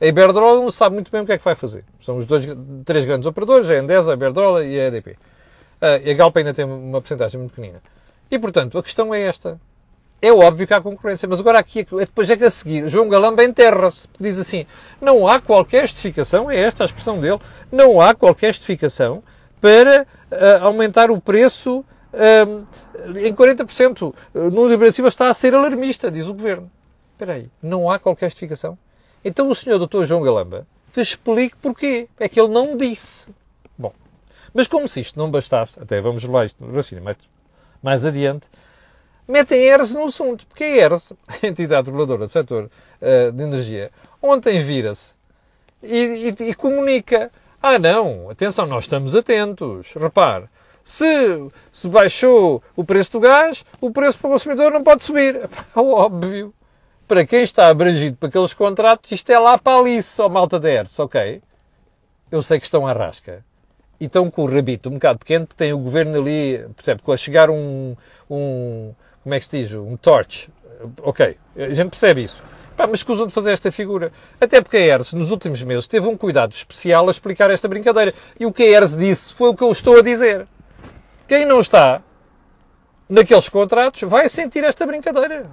A 0.00 0.06
Iberdrola 0.06 0.70
sabe 0.72 0.94
muito 0.94 1.10
bem 1.10 1.22
o 1.22 1.26
que 1.26 1.32
é 1.32 1.38
que 1.38 1.44
vai 1.44 1.54
fazer. 1.54 1.84
São 2.02 2.16
os 2.16 2.26
dois, 2.26 2.46
três 2.84 3.04
grandes 3.04 3.26
operadores, 3.26 3.68
a 3.68 3.78
Endesa, 3.78 4.12
a 4.12 4.14
Iberdrola 4.14 4.64
e 4.64 4.78
a 4.78 4.88
EDP. 4.88 5.16
Ah, 5.80 5.98
e 5.98 6.10
a 6.10 6.14
Galp 6.14 6.36
ainda 6.36 6.54
tem 6.54 6.64
uma 6.64 7.00
porcentagem 7.00 7.38
muito 7.38 7.54
pequenina. 7.54 7.82
E, 8.30 8.38
portanto, 8.38 8.78
a 8.78 8.82
questão 8.82 9.14
é 9.14 9.22
esta. 9.22 9.60
É 10.22 10.30
óbvio 10.32 10.66
que 10.66 10.74
há 10.74 10.80
concorrência, 10.80 11.26
mas 11.26 11.40
agora 11.40 11.58
aqui, 11.58 11.80
é 11.80 12.00
depois 12.00 12.28
é 12.28 12.36
que 12.36 12.44
a 12.44 12.50
seguir, 12.50 12.88
João 12.88 13.08
Galamba 13.08 13.42
enterra-se. 13.42 14.06
Diz 14.18 14.38
assim, 14.38 14.66
não 15.00 15.26
há 15.26 15.40
qualquer 15.40 15.86
justificação, 15.86 16.50
é 16.50 16.60
esta 16.60 16.84
a 16.84 16.86
expressão 16.86 17.18
dele, 17.18 17.38
não 17.72 18.00
há 18.00 18.14
qualquer 18.14 18.48
justificação 18.48 19.22
para 19.60 20.02
uh, 20.30 20.64
aumentar 20.64 21.10
o 21.10 21.20
preço 21.20 21.84
uh, 22.12 22.66
em 23.18 23.34
40%. 23.34 24.14
No 24.34 24.76
Brasil 24.76 25.06
está 25.06 25.28
a 25.28 25.34
ser 25.34 25.54
alarmista, 25.54 26.10
diz 26.10 26.26
o 26.26 26.34
Governo. 26.34 26.70
Espera 27.12 27.34
aí, 27.34 27.48
não 27.62 27.90
há 27.90 27.98
qualquer 27.98 28.26
justificação? 28.26 28.76
Então 29.24 29.48
o 29.48 29.54
senhor 29.54 29.78
Dr. 29.78 30.04
João 30.04 30.22
Galamba 30.22 30.66
que 30.92 31.00
explique 31.00 31.56
porquê. 31.56 32.08
É 32.18 32.28
que 32.28 32.40
ele 32.40 32.48
não 32.48 32.76
disse. 32.76 33.28
Bom, 33.78 33.92
mas 34.52 34.66
como 34.66 34.88
se 34.88 35.00
isto 35.00 35.18
não 35.18 35.30
bastasse, 35.30 35.78
até 35.80 36.00
vamos 36.00 36.24
levar 36.24 36.46
isto 36.46 36.56
no 36.60 36.68
raciocínio 36.68 37.04
mais, 37.04 37.16
mais 37.82 38.04
adiante, 38.04 38.46
metem 39.30 39.62
ERS 39.62 39.94
no 39.94 40.04
assunto. 40.04 40.46
Porque 40.46 40.64
a 40.64 40.76
ERS, 40.76 41.12
a 41.42 41.46
entidade 41.46 41.86
reguladora 41.86 42.26
do 42.26 42.32
setor 42.32 42.70
uh, 43.00 43.32
de 43.32 43.42
energia, 43.42 43.90
ontem 44.20 44.62
vira-se 44.62 45.14
e, 45.82 46.34
e, 46.38 46.50
e, 46.50 46.54
comunica 46.54 47.30
ah, 47.62 47.78
não, 47.78 48.30
atenção, 48.30 48.66
nós 48.66 48.84
estamos 48.84 49.14
atentos. 49.14 49.92
Repare, 49.92 50.46
se, 50.82 51.04
se 51.70 51.88
baixou 51.88 52.62
o 52.74 52.82
preço 52.82 53.12
do 53.12 53.20
gás, 53.20 53.66
o 53.80 53.90
preço 53.90 54.18
para 54.18 54.28
o 54.28 54.32
consumidor 54.32 54.72
não 54.72 54.82
pode 54.82 55.04
subir. 55.04 55.36
É 55.76 55.78
óbvio. 55.78 56.54
Para 57.06 57.26
quem 57.26 57.42
está 57.42 57.68
abrangido 57.68 58.16
por 58.16 58.28
aqueles 58.28 58.54
contratos, 58.54 59.12
isto 59.12 59.30
é 59.30 59.38
lá 59.38 59.58
para 59.58 59.78
ali, 59.78 60.02
só 60.02 60.28
malta 60.28 60.58
de 60.58 60.70
ERS, 60.70 60.98
ok? 61.00 61.42
Eu 62.30 62.40
sei 62.40 62.58
que 62.58 62.66
estão 62.66 62.86
à 62.86 62.92
rasca. 62.92 63.44
E 63.98 64.06
estão 64.06 64.30
com 64.30 64.44
o 64.44 64.46
rabito 64.46 64.88
um 64.88 64.94
bocado 64.94 65.18
pequeno, 65.18 65.46
porque 65.46 65.62
tem 65.62 65.72
o 65.72 65.78
governo 65.78 66.18
ali, 66.18 66.64
percebe, 66.76 67.02
com 67.02 67.12
a 67.12 67.16
chegar 67.16 67.50
um, 67.50 67.94
um, 68.30 68.94
como 69.22 69.34
é 69.34 69.38
que 69.38 69.46
se 69.46 69.58
diz, 69.62 69.72
um 69.72 69.96
torch. 69.96 70.48
Ok, 71.02 71.36
a 71.56 71.74
gente 71.74 71.90
percebe 71.90 72.24
isso. 72.24 72.42
Pá, 72.76 72.86
mas 72.86 73.00
escusam 73.00 73.26
de 73.26 73.32
fazer 73.32 73.52
esta 73.52 73.70
figura. 73.70 74.10
Até 74.40 74.62
porque 74.62 74.78
a 74.78 74.80
ERS, 74.80 75.12
nos 75.12 75.30
últimos 75.30 75.62
meses, 75.62 75.86
teve 75.86 76.06
um 76.06 76.16
cuidado 76.16 76.52
especial 76.52 77.06
a 77.08 77.10
explicar 77.10 77.50
esta 77.50 77.68
brincadeira. 77.68 78.14
E 78.38 78.46
o 78.46 78.52
que 78.52 78.62
a 78.62 78.66
ERS 78.66 78.96
disse 78.96 79.34
foi 79.34 79.50
o 79.50 79.54
que 79.54 79.62
eu 79.62 79.70
estou 79.70 79.98
a 79.98 80.02
dizer. 80.02 80.46
Quem 81.28 81.44
não 81.44 81.60
está 81.60 82.00
naqueles 83.06 83.48
contratos 83.50 84.00
vai 84.02 84.28
sentir 84.30 84.64
esta 84.64 84.86
brincadeira. 84.86 85.50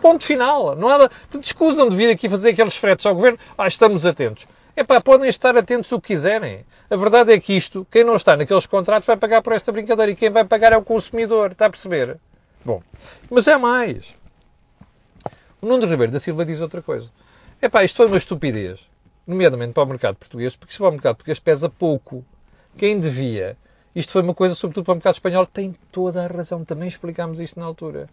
Ponto 0.00 0.24
final. 0.24 0.74
Não 0.74 0.88
há... 0.88 1.08
Escusam 1.40 1.88
de 1.88 1.94
vir 1.94 2.10
aqui 2.10 2.28
fazer 2.28 2.50
aqueles 2.50 2.76
fretes 2.76 3.06
ao 3.06 3.14
governo. 3.14 3.38
Ah, 3.56 3.68
estamos 3.68 4.04
atentos. 4.04 4.48
Epá, 4.76 5.00
podem 5.00 5.28
estar 5.28 5.56
atentos 5.56 5.92
o 5.92 6.00
que 6.00 6.08
quiserem. 6.08 6.66
A 6.90 6.96
verdade 6.96 7.32
é 7.32 7.38
que 7.38 7.56
isto, 7.56 7.86
quem 7.90 8.02
não 8.02 8.16
está 8.16 8.36
naqueles 8.36 8.66
contratos 8.66 9.06
vai 9.06 9.16
pagar 9.16 9.40
por 9.40 9.52
esta 9.52 9.70
brincadeira 9.70 10.10
e 10.10 10.16
quem 10.16 10.30
vai 10.30 10.44
pagar 10.44 10.72
é 10.72 10.76
o 10.76 10.82
consumidor. 10.82 11.52
Está 11.52 11.66
a 11.66 11.70
perceber? 11.70 12.18
Bom, 12.66 12.82
mas 13.30 13.46
é 13.46 13.56
mais. 13.56 14.12
O 15.62 15.66
Nuno 15.66 15.86
Ribeiro 15.86 16.10
da 16.10 16.18
Silva 16.18 16.44
diz 16.44 16.60
outra 16.60 16.82
coisa. 16.82 17.08
É 17.62 17.68
pá, 17.68 17.84
isto 17.84 17.94
foi 17.94 18.08
uma 18.08 18.16
estupidez, 18.16 18.80
nomeadamente 19.24 19.72
para 19.72 19.84
o 19.84 19.86
mercado 19.86 20.16
português, 20.16 20.56
porque 20.56 20.72
se 20.72 20.78
para 20.80 20.88
o 20.88 20.90
mercado 20.90 21.14
português 21.14 21.38
pesa 21.38 21.68
pouco. 21.68 22.24
Quem 22.76 22.98
devia? 22.98 23.56
Isto 23.94 24.14
foi 24.14 24.22
uma 24.22 24.34
coisa, 24.34 24.56
sobretudo 24.56 24.84
para 24.84 24.92
o 24.94 24.96
mercado 24.96 25.14
espanhol, 25.14 25.46
tem 25.46 25.76
toda 25.92 26.24
a 26.24 26.26
razão. 26.26 26.64
Também 26.64 26.88
explicámos 26.88 27.38
isto 27.38 27.60
na 27.60 27.64
altura. 27.64 28.08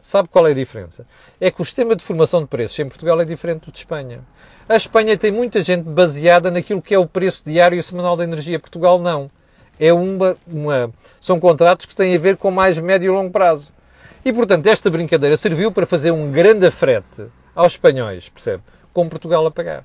Sabe 0.00 0.28
qual 0.28 0.48
é 0.48 0.52
a 0.52 0.54
diferença? 0.54 1.06
É 1.38 1.50
que 1.50 1.60
o 1.60 1.64
sistema 1.66 1.94
de 1.94 2.02
formação 2.02 2.40
de 2.40 2.46
preços 2.46 2.78
em 2.78 2.88
Portugal 2.88 3.20
é 3.20 3.26
diferente 3.26 3.66
do 3.66 3.72
de 3.72 3.76
Espanha. 3.76 4.22
A 4.66 4.74
Espanha 4.74 5.18
tem 5.18 5.30
muita 5.30 5.60
gente 5.60 5.82
baseada 5.82 6.50
naquilo 6.50 6.80
que 6.80 6.94
é 6.94 6.98
o 6.98 7.06
preço 7.06 7.42
diário 7.44 7.78
e 7.78 7.82
semanal 7.82 8.16
da 8.16 8.24
energia. 8.24 8.58
Portugal 8.58 8.98
não. 8.98 9.28
É 9.78 9.92
uma, 9.92 10.34
uma, 10.46 10.90
são 11.20 11.38
contratos 11.38 11.84
que 11.84 11.94
têm 11.94 12.16
a 12.16 12.18
ver 12.18 12.38
com 12.38 12.50
mais 12.50 12.78
médio 12.78 13.12
e 13.12 13.14
longo 13.14 13.30
prazo. 13.30 13.70
E, 14.24 14.32
portanto, 14.32 14.66
esta 14.66 14.90
brincadeira 14.90 15.36
serviu 15.36 15.70
para 15.72 15.86
fazer 15.86 16.10
um 16.10 16.30
grande 16.30 16.70
frete 16.70 17.26
aos 17.54 17.72
espanhóis, 17.72 18.28
percebe? 18.28 18.62
Com 18.92 19.08
Portugal 19.08 19.46
a 19.46 19.50
pagar. 19.50 19.84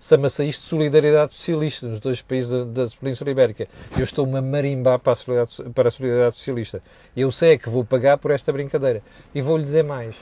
Chama-se 0.00 0.44
isto 0.44 0.62
solidariedade 0.62 1.34
socialista 1.34 1.86
nos 1.86 2.00
dois 2.00 2.22
países 2.22 2.50
da, 2.50 2.84
da 2.84 2.90
Península 3.00 3.30
Ibérica. 3.30 3.66
Eu 3.96 4.04
estou-me 4.04 4.38
a 4.38 4.98
para 4.98 5.12
a, 5.12 5.16
solidariedade, 5.16 5.70
para 5.74 5.88
a 5.88 5.90
solidariedade 5.90 6.36
socialista. 6.36 6.82
Eu 7.16 7.32
sei 7.32 7.52
é 7.52 7.58
que 7.58 7.68
vou 7.68 7.84
pagar 7.84 8.18
por 8.18 8.30
esta 8.30 8.52
brincadeira. 8.52 9.02
E 9.34 9.42
vou-lhe 9.42 9.64
dizer 9.64 9.82
mais. 9.82 10.14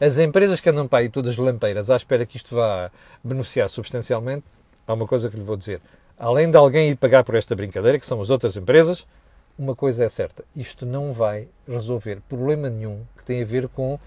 As 0.00 0.18
empresas 0.18 0.60
que 0.60 0.70
andam 0.70 0.88
para 0.88 1.00
aí 1.00 1.08
todas 1.08 1.36
lampeiras 1.36 1.90
à 1.90 1.96
espera 1.96 2.24
que 2.24 2.36
isto 2.36 2.54
vá 2.54 2.90
beneficiar 3.22 3.68
substancialmente, 3.68 4.44
há 4.86 4.94
uma 4.94 5.06
coisa 5.06 5.28
que 5.28 5.36
lhe 5.36 5.42
vou 5.42 5.56
dizer 5.56 5.80
além 6.18 6.50
de 6.50 6.56
alguém 6.56 6.90
ir 6.90 6.96
pagar 6.96 7.22
por 7.22 7.34
esta 7.36 7.54
brincadeira, 7.54 7.98
que 7.98 8.06
são 8.06 8.20
as 8.20 8.28
outras 8.28 8.56
empresas, 8.56 9.06
uma 9.58 9.74
coisa 9.74 10.04
é 10.04 10.08
certa: 10.08 10.44
isto 10.54 10.86
não 10.86 11.12
vai 11.12 11.48
resolver 11.66 12.20
problema 12.28 12.70
nenhum 12.70 13.02
que 13.16 13.24
tem 13.24 13.42
a 13.42 13.44
ver 13.44 13.68
com 13.68 13.98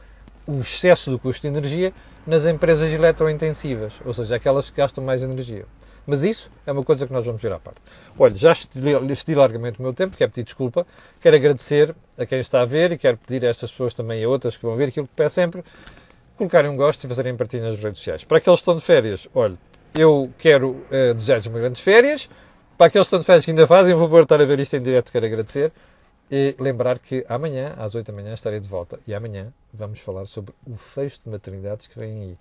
o 0.47 0.59
excesso 0.59 1.11
do 1.11 1.19
custo 1.19 1.41
de 1.41 1.47
energia 1.47 1.93
nas 2.25 2.45
empresas 2.45 2.91
eletrointensivas, 2.91 3.93
ou 4.05 4.13
seja, 4.13 4.35
aquelas 4.35 4.69
que 4.69 4.77
gastam 4.77 5.03
mais 5.03 5.21
energia. 5.21 5.65
Mas 6.05 6.23
isso 6.23 6.51
é 6.65 6.71
uma 6.71 6.83
coisa 6.83 7.05
que 7.05 7.13
nós 7.13 7.25
vamos 7.25 7.41
ver 7.41 7.51
à 7.51 7.59
parte. 7.59 7.79
Olha, 8.17 8.35
já 8.35 8.51
esti 8.51 9.35
largamente 9.35 9.79
o 9.79 9.83
meu 9.83 9.93
tempo, 9.93 10.17
quero 10.17 10.31
pedir 10.31 10.45
desculpa, 10.45 10.85
quero 11.21 11.35
agradecer 11.35 11.95
a 12.17 12.25
quem 12.25 12.39
está 12.39 12.61
a 12.61 12.65
ver 12.65 12.91
e 12.91 12.97
quero 12.97 13.17
pedir 13.17 13.45
a 13.45 13.49
estas 13.49 13.71
pessoas 13.71 13.93
também 13.93 14.19
e 14.21 14.23
a 14.23 14.29
outras 14.29 14.57
que 14.57 14.63
vão 14.63 14.75
ver 14.75 14.89
aquilo 14.89 15.07
que 15.07 15.13
peço 15.15 15.35
sempre, 15.35 15.63
colocarem 16.37 16.71
um 16.71 16.75
gosto 16.75 17.03
e 17.03 17.07
fazerem 17.07 17.35
partilha 17.37 17.63
nas 17.63 17.79
redes 17.79 17.99
sociais. 17.99 18.23
Para 18.23 18.39
aqueles 18.39 18.59
que 18.59 18.61
estão 18.61 18.75
de 18.75 18.81
férias, 18.81 19.27
olha, 19.33 19.57
eu 19.97 20.31
quero 20.39 20.69
uh, 20.69 21.13
desejar-lhes 21.13 21.45
uma 21.45 21.59
grandes 21.59 21.81
férias. 21.81 22.29
Para 22.81 22.87
aqueles 22.87 23.07
férias 23.07 23.45
que 23.45 23.51
ainda 23.51 23.67
fazem, 23.67 23.93
vou 23.93 24.07
voltar 24.07 24.41
a 24.41 24.45
ver 24.45 24.59
isto 24.59 24.75
em 24.75 24.81
direto, 24.81 25.11
quero 25.11 25.23
agradecer. 25.23 25.71
E 26.31 26.55
lembrar 26.57 26.97
que 26.97 27.23
amanhã, 27.29 27.75
às 27.77 27.93
8 27.93 28.07
da 28.07 28.11
manhã, 28.11 28.33
estarei 28.33 28.59
de 28.59 28.67
volta. 28.67 28.99
E 29.05 29.13
amanhã 29.13 29.53
vamos 29.71 29.99
falar 29.99 30.25
sobre 30.25 30.51
o 30.65 30.75
fecho 30.75 31.19
de 31.23 31.29
maternidades 31.29 31.85
que 31.85 31.99
vem 31.99 32.23
aí. 32.23 32.37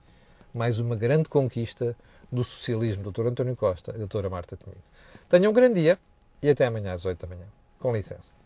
Mais 0.54 0.80
uma 0.80 0.96
grande 0.96 1.28
conquista 1.28 1.94
do 2.32 2.42
socialismo, 2.42 3.12
Dr. 3.12 3.26
António 3.26 3.54
Costa 3.54 3.94
e 3.94 4.06
Dra. 4.06 4.30
Marta 4.30 4.56
Temido. 4.56 4.80
Tenham 5.28 5.50
um 5.50 5.54
grande 5.54 5.78
dia 5.78 5.98
e 6.42 6.48
até 6.48 6.64
amanhã 6.64 6.94
às 6.94 7.04
8 7.04 7.20
da 7.20 7.26
manhã. 7.28 7.44
Com 7.78 7.92
licença. 7.92 8.39